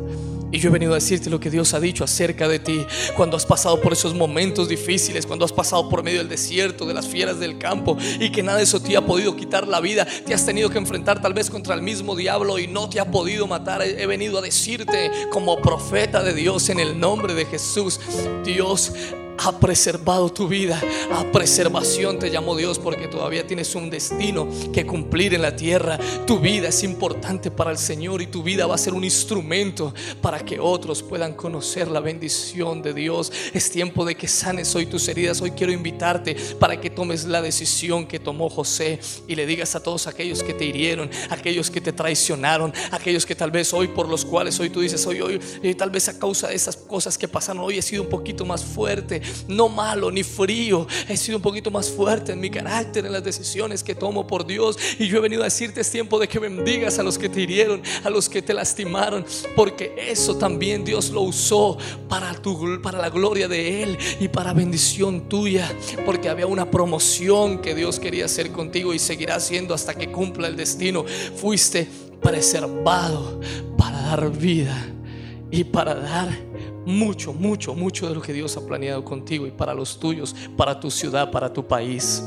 Y 0.53 0.59
yo 0.59 0.69
he 0.69 0.73
venido 0.73 0.93
a 0.93 0.95
decirte 0.95 1.29
lo 1.29 1.41
que 1.41 1.51
Dios 1.51 1.75
ha 1.75 1.81
dicho 1.81 2.05
acerca 2.05 2.49
de 2.49 2.59
ti. 2.61 2.87
Cuando 3.17 3.37
has 3.37 3.45
pasado 3.45 3.81
por 3.81 3.93
esos 3.93 4.15
momentos 4.15 4.69
difíciles, 4.69 5.27
cuando 5.27 5.45
has 5.45 5.53
pasado 5.53 5.89
por 5.89 6.03
medio 6.03 6.19
del 6.19 6.29
desierto, 6.29 6.87
de 6.87 6.95
las 6.95 7.07
fieras 7.07 7.41
del 7.41 7.59
campo, 7.59 7.99
y 8.21 8.31
que 8.31 8.43
nada 8.43 8.59
de 8.59 8.65
eso 8.65 8.81
te 8.81 8.97
ha 8.97 9.05
podido 9.05 9.35
quitar 9.35 9.67
la 9.67 9.81
vida, 9.81 10.07
te 10.25 10.35
has 10.35 10.47
tenido 10.47 10.71
que 10.71 10.79
enfrentar 10.79 11.21
tal 11.21 11.35
vez 11.35 11.51
contra 11.51 11.75
el 11.75 11.83
mismo 11.83 12.15
diablo 12.15 12.59
y 12.59 12.69
no 12.69 12.89
te 12.89 13.01
ha 13.01 13.11
podido 13.11 13.47
matar. 13.47 13.83
He 13.83 14.07
venido 14.07 14.39
a 14.39 14.43
decirte 14.43 15.11
como 15.31 15.61
profeta 15.61 16.22
de 16.22 16.35
Dios 16.35 16.68
en 16.68 16.81
el 16.81 16.98
nombre 16.98 17.35
de 17.35 17.46
Jesús. 17.46 18.00
Dios 18.44 18.92
ha 19.38 19.59
preservado 19.59 20.31
tu 20.33 20.49
vida. 20.49 20.81
A 21.12 21.25
preservación 21.33 22.18
te 22.18 22.31
llamó 22.31 22.57
Dios 22.57 22.79
porque 22.79 23.09
todavía 23.09 23.46
tienes 23.46 23.75
un 23.75 23.90
destino 23.90 24.49
que 24.72 24.87
cumplir 24.87 25.35
en 25.35 25.42
la 25.42 25.57
tierra. 25.57 25.99
Tu 26.27 26.38
vida 26.38 26.68
es 26.68 26.83
importante 26.83 27.51
para 27.51 27.70
el 27.70 27.79
Señor 27.79 28.22
y 28.22 28.27
tu 28.27 28.42
vida 28.42 28.66
va 28.66 28.75
a 28.75 28.79
ser 28.79 28.94
un 28.94 29.05
instrumento 29.05 29.94
para 30.20 30.40
que 30.40 30.61
otros 30.61 31.03
puedan 31.03 31.35
conocer 31.35 31.88
la 31.88 32.01
bendición 32.01 32.83
de 32.83 32.94
Dios. 32.94 33.33
Es 33.53 33.70
tiempo 33.70 34.05
de 34.05 34.14
que 34.14 34.29
sanes 34.29 34.75
hoy 34.75 34.87
tus 34.87 35.09
heridas. 35.09 35.40
Hoy 35.40 35.53
quiero 35.53 35.72
invitarte 35.72 36.37
para 36.59 36.81
que 36.81 36.90
tomes 36.90 37.25
la 37.25 37.42
decisión 37.42 38.07
que 38.07 38.18
tomó 38.18 38.49
José 38.49 39.01
y 39.29 39.35
le 39.35 39.46
digas 39.46 39.75
a 39.75 39.83
todos 39.83 40.07
aquellos 40.07 40.42
que 40.42 40.55
te 40.55 40.64
hirieron, 40.64 41.11
aquellos 41.31 41.70
que 41.70 41.81
te 41.81 41.92
traicionaron, 41.92 42.72
aquellos 42.90 43.27
que 43.27 43.35
tal 43.35 43.51
vez 43.51 43.72
hoy 43.72 43.88
por 43.88 44.09
los 44.09 44.25
cuales 44.25 44.59
hoy 44.61 44.70
tú 44.70 44.81
dices, 44.81 45.07
hoy, 45.07 45.20
hoy, 45.20 45.40
eh, 45.62 45.75
tal 45.75 45.90
vez 45.90 46.09
a 46.09 46.18
causa 46.18 46.49
de 46.49 46.55
esas 46.55 46.77
cosas 46.77 47.18
que 47.18 47.29
pasaron, 47.29 47.62
hoy 47.62 47.79
he 47.79 47.83
sido 47.83 48.03
un 48.03 48.09
poquito 48.09 48.44
más 48.44 48.64
fuerte 48.64 49.20
no 49.49 49.69
malo 49.69 50.11
ni 50.11 50.23
frío. 50.23 50.87
He 51.09 51.17
sido 51.17 51.39
un 51.39 51.43
poquito 51.43 51.71
más 51.71 51.91
fuerte 51.91 52.33
en 52.33 52.41
mi 52.41 52.51
carácter, 52.51 53.07
en 53.07 53.12
las 53.12 53.25
decisiones 53.25 53.83
que 53.83 53.95
tomo 53.95 54.27
por 54.27 54.47
Dios. 54.47 54.79
Y 54.99 55.09
yo 55.09 55.19
he 55.19 55.21
venido 55.21 55.43
a 55.43 55.47
decirte 55.47 55.81
es 55.81 55.91
tiempo 55.91 56.19
de 56.19 56.29
que 56.29 56.39
bendigas 56.39 56.99
a 56.99 57.03
los 57.03 57.19
que 57.19 57.29
te 57.29 57.41
hirieron, 57.41 57.83
a 58.05 58.11
los 58.11 58.29
que 58.29 58.43
te 58.43 58.55
lastimaron, 58.55 59.25
porque 59.55 59.95
eso 60.09 60.37
también 60.37 60.85
Dios 60.85 61.11
lo 61.11 61.23
usó 61.23 61.79
para, 62.09 62.35
tu, 62.35 62.81
para 62.83 62.99
la 62.99 63.11
gloria 63.11 63.49
de 63.49 63.83
Él 63.83 63.99
y 64.21 64.29
para 64.29 64.53
bendición 64.53 65.29
tuya, 65.29 65.71
porque 66.05 66.29
había 66.29 66.47
una 66.47 66.71
promoción 66.71 67.61
que 67.61 67.75
Dios 67.75 68.01
quería 68.01 68.27
hacer 68.27 68.53
contigo 68.53 68.95
y 68.95 68.99
seguirá 68.99 69.37
haciendo 69.37 69.75
hasta 69.75 69.95
que 69.95 70.11
cumpla 70.11 70.49
el 70.49 70.57
destino. 70.57 71.05
Fuiste 71.37 71.89
preservado 72.23 73.41
para 73.77 74.01
dar 74.03 74.31
vida 74.31 74.77
y 75.51 75.65
para 75.65 75.95
dar 75.95 76.46
mucho, 76.87 77.33
mucho, 77.33 77.75
mucho 77.75 78.09
de 78.09 78.14
lo 78.14 78.22
que 78.22 78.33
Dios 78.33 78.57
ha 78.57 78.64
planeado 78.64 79.05
contigo 79.05 79.46
y 79.46 79.51
para 79.51 79.75
los 79.75 79.99
tuyos, 79.99 80.35
para 80.57 80.81
tu 80.81 80.90
ciudad, 80.90 81.31
para 81.31 81.53
tu 81.53 81.66
país. 81.66 82.22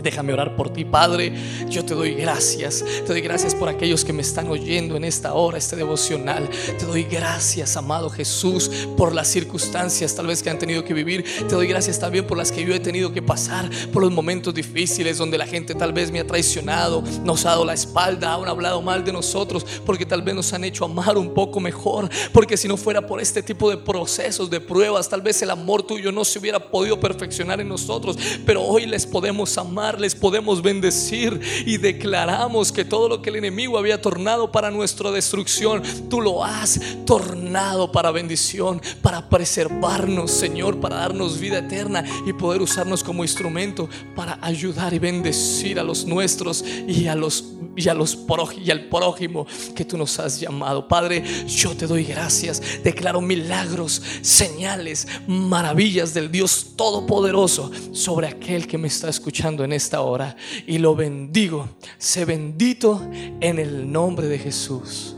Déjame 0.00 0.32
orar 0.32 0.56
por 0.56 0.72
ti, 0.72 0.84
Padre. 0.84 1.32
Yo 1.68 1.84
te 1.84 1.94
doy 1.94 2.14
gracias. 2.14 2.84
Te 2.84 3.06
doy 3.06 3.20
gracias 3.20 3.54
por 3.54 3.68
aquellos 3.68 4.04
que 4.04 4.12
me 4.12 4.22
están 4.22 4.48
oyendo 4.48 4.96
en 4.96 5.04
esta 5.04 5.34
hora, 5.34 5.58
este 5.58 5.76
devocional. 5.76 6.48
Te 6.78 6.86
doy 6.86 7.04
gracias, 7.04 7.76
amado 7.76 8.10
Jesús, 8.10 8.70
por 8.96 9.14
las 9.14 9.28
circunstancias 9.28 10.14
tal 10.14 10.26
vez 10.26 10.42
que 10.42 10.50
han 10.50 10.58
tenido 10.58 10.84
que 10.84 10.94
vivir. 10.94 11.24
Te 11.48 11.54
doy 11.54 11.66
gracias 11.66 11.98
también 11.98 12.26
por 12.26 12.38
las 12.38 12.50
que 12.50 12.64
yo 12.64 12.74
he 12.74 12.80
tenido 12.80 13.12
que 13.12 13.22
pasar, 13.22 13.70
por 13.92 14.02
los 14.02 14.12
momentos 14.12 14.54
difíciles 14.54 15.18
donde 15.18 15.38
la 15.38 15.46
gente 15.46 15.74
tal 15.74 15.92
vez 15.92 16.10
me 16.10 16.20
ha 16.20 16.26
traicionado, 16.26 17.02
nos 17.24 17.44
ha 17.46 17.50
dado 17.50 17.64
la 17.64 17.74
espalda, 17.74 18.34
han 18.34 18.48
hablado 18.48 18.82
mal 18.82 19.04
de 19.04 19.12
nosotros, 19.12 19.64
porque 19.84 20.06
tal 20.06 20.22
vez 20.22 20.34
nos 20.34 20.52
han 20.52 20.64
hecho 20.64 20.84
amar 20.84 21.16
un 21.16 21.34
poco 21.34 21.60
mejor. 21.60 22.08
Porque 22.32 22.56
si 22.56 22.68
no 22.68 22.76
fuera 22.76 23.06
por 23.06 23.20
este 23.20 23.42
tipo 23.42 23.70
de 23.70 23.76
procesos, 23.76 24.50
de 24.50 24.60
pruebas, 24.60 25.08
tal 25.08 25.22
vez 25.22 25.42
el 25.42 25.50
amor 25.50 25.82
tuyo 25.82 26.10
no 26.12 26.24
se 26.24 26.38
hubiera 26.38 26.58
podido 26.58 26.98
perfeccionar 26.98 27.60
en 27.60 27.68
nosotros. 27.68 28.16
Pero 28.46 28.62
hoy 28.62 28.86
les 28.86 29.06
podemos 29.06 29.56
amar 29.58 29.81
les 29.90 30.14
podemos 30.14 30.62
bendecir 30.62 31.40
y 31.66 31.76
declaramos 31.76 32.70
que 32.70 32.84
todo 32.84 33.08
lo 33.08 33.20
que 33.20 33.30
el 33.30 33.36
enemigo 33.36 33.78
había 33.78 34.00
tornado 34.00 34.52
para 34.52 34.70
nuestra 34.70 35.10
destrucción, 35.10 35.82
tú 36.08 36.20
lo 36.20 36.44
has 36.44 36.80
tornado 37.04 37.90
para 37.90 38.12
bendición, 38.12 38.80
para 39.02 39.28
preservarnos, 39.28 40.30
Señor, 40.30 40.78
para 40.78 40.96
darnos 40.96 41.40
vida 41.40 41.58
eterna 41.58 42.04
y 42.26 42.32
poder 42.32 42.62
usarnos 42.62 43.02
como 43.02 43.24
instrumento 43.24 43.88
para 44.14 44.38
ayudar 44.40 44.94
y 44.94 44.98
bendecir 44.98 45.80
a 45.80 45.82
los 45.82 46.04
nuestros 46.04 46.64
y 46.86 47.08
a 47.08 47.14
los 47.14 47.44
y 47.76 47.88
a 47.88 47.94
los 47.94 48.18
y 48.56 48.70
al 48.70 48.88
prójimo 48.88 49.46
que 49.74 49.84
tú 49.84 49.96
nos 49.96 50.18
has 50.18 50.40
llamado. 50.40 50.88
Padre, 50.88 51.22
yo 51.46 51.76
te 51.76 51.86
doy 51.86 52.04
gracias. 52.04 52.62
Declaro 52.82 53.20
milagros, 53.20 54.02
señales, 54.22 55.06
maravillas 55.26 56.14
del 56.14 56.30
Dios 56.30 56.72
todopoderoso 56.76 57.70
sobre 57.92 58.28
aquel 58.28 58.66
que 58.66 58.78
me 58.78 58.88
está 58.88 59.08
escuchando 59.08 59.64
en 59.64 59.72
esta 59.72 60.00
hora 60.00 60.36
y 60.66 60.78
lo 60.78 60.94
bendigo. 60.94 61.68
Sé 61.98 62.24
bendito 62.24 63.00
en 63.40 63.58
el 63.58 63.90
nombre 63.90 64.28
de 64.28 64.38
Jesús. 64.38 65.16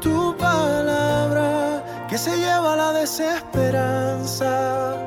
Tu 0.00 0.36
palabra 0.36 2.06
que 2.08 2.18
se 2.18 2.36
lleva 2.36 2.76
la 2.76 2.92
desesperanza. 2.92 5.02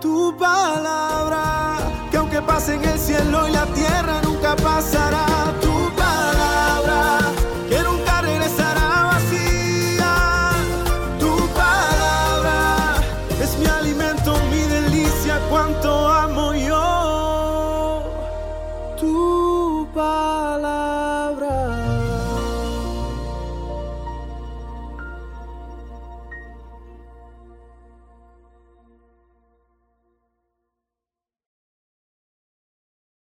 Tu 0.00 0.34
palabra, 0.38 1.76
que 2.10 2.16
aunque 2.16 2.40
pase 2.40 2.76
en 2.76 2.84
el 2.84 2.98
cielo 2.98 3.48
y 3.48 3.52
la 3.52 3.66
tierra, 3.66 4.22
nunca 4.22 4.54
pasará. 4.56 5.26